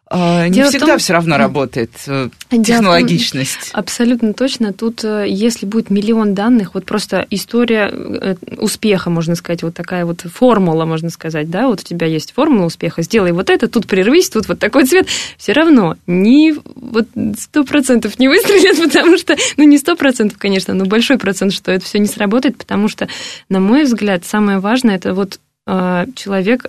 [0.07, 3.71] а, не всегда том, все равно работает э, технологичность.
[3.71, 4.71] Том, абсолютно точно.
[4.71, 10.05] Тут, э, если будет миллион данных, вот просто история э, успеха, можно сказать, вот такая
[10.05, 13.88] вот формула, можно сказать, да, вот у тебя есть формула успеха, сделай вот это, тут
[13.88, 15.07] прервись, тут вот такой цвет,
[15.38, 17.07] все равно не вот
[17.39, 21.71] сто процентов не выстрелит, потому что, ну не сто процентов, конечно, но большой процент, что
[21.71, 23.07] это все не сработает, потому что,
[23.49, 26.67] на мой взгляд, самое важное это вот человек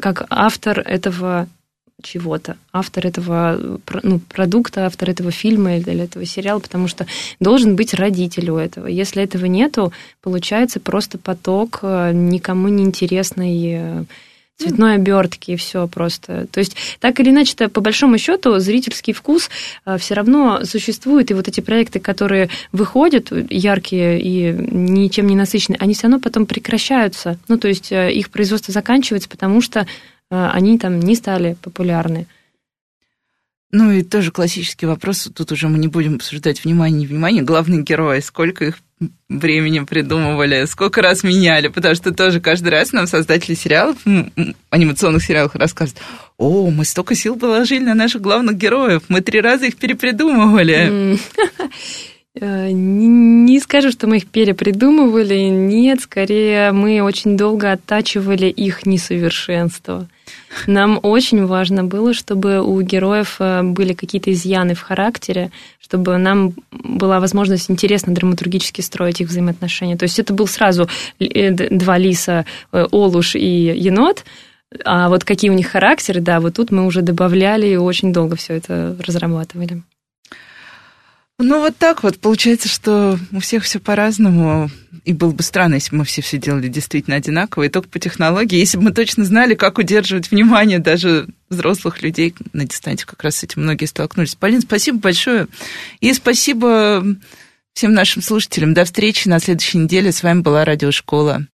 [0.00, 1.48] как автор этого
[2.02, 7.06] чего-то, автор этого ну, продукта, автор этого фильма или этого сериала, потому что
[7.40, 8.86] должен быть родитель у этого.
[8.86, 9.92] Если этого нету,
[10.22, 14.04] получается просто поток э, никому не интересной э,
[14.60, 16.46] цветной обертки и все просто.
[16.50, 19.50] То есть так или иначе, -то, по большому счету зрительский вкус
[19.86, 25.78] э, все равно существует, и вот эти проекты, которые выходят яркие и ничем не насыщенные,
[25.80, 27.38] они все равно потом прекращаются.
[27.48, 29.86] Ну то есть их производство заканчивается, потому что
[30.30, 32.26] а, они там не стали популярны.
[33.72, 38.20] Ну и тоже классический вопрос, тут уже мы не будем обсуждать внимание, внимание, главные герои,
[38.20, 38.78] сколько их
[39.28, 43.96] времени придумывали, сколько раз меняли, потому что тоже каждый раз нам создатели сериалов,
[44.70, 46.02] анимационных сериалов рассказывают,
[46.36, 51.18] о, мы столько сил положили на наших главных героев, мы три раза их перепридумывали.
[52.40, 60.06] Э, не скажу, что мы их перепридумывали, нет, скорее мы очень долго оттачивали их несовершенство.
[60.66, 65.50] Нам очень важно было, чтобы у героев э, были какие-то изъяны в характере,
[65.80, 69.96] чтобы нам была возможность интересно драматургически строить их взаимоотношения.
[69.96, 74.24] То есть это был сразу э, два лиса, Олуш и енот,
[74.84, 78.36] а вот какие у них характеры, да, вот тут мы уже добавляли и очень долго
[78.36, 79.82] все это разрабатывали.
[81.42, 82.18] Ну, вот так вот.
[82.18, 84.70] Получается, что у всех все по-разному.
[85.04, 87.64] И было бы странно, если бы мы все все делали действительно одинаково.
[87.64, 88.58] И только по технологии.
[88.58, 93.36] Если бы мы точно знали, как удерживать внимание даже взрослых людей на дистанции, как раз
[93.36, 94.34] с этим многие столкнулись.
[94.34, 95.48] Полин, спасибо большое.
[96.00, 97.04] И спасибо
[97.72, 100.12] Всем нашим слушателям до встречи на следующей неделе.
[100.12, 101.46] С вами была Радиошкола.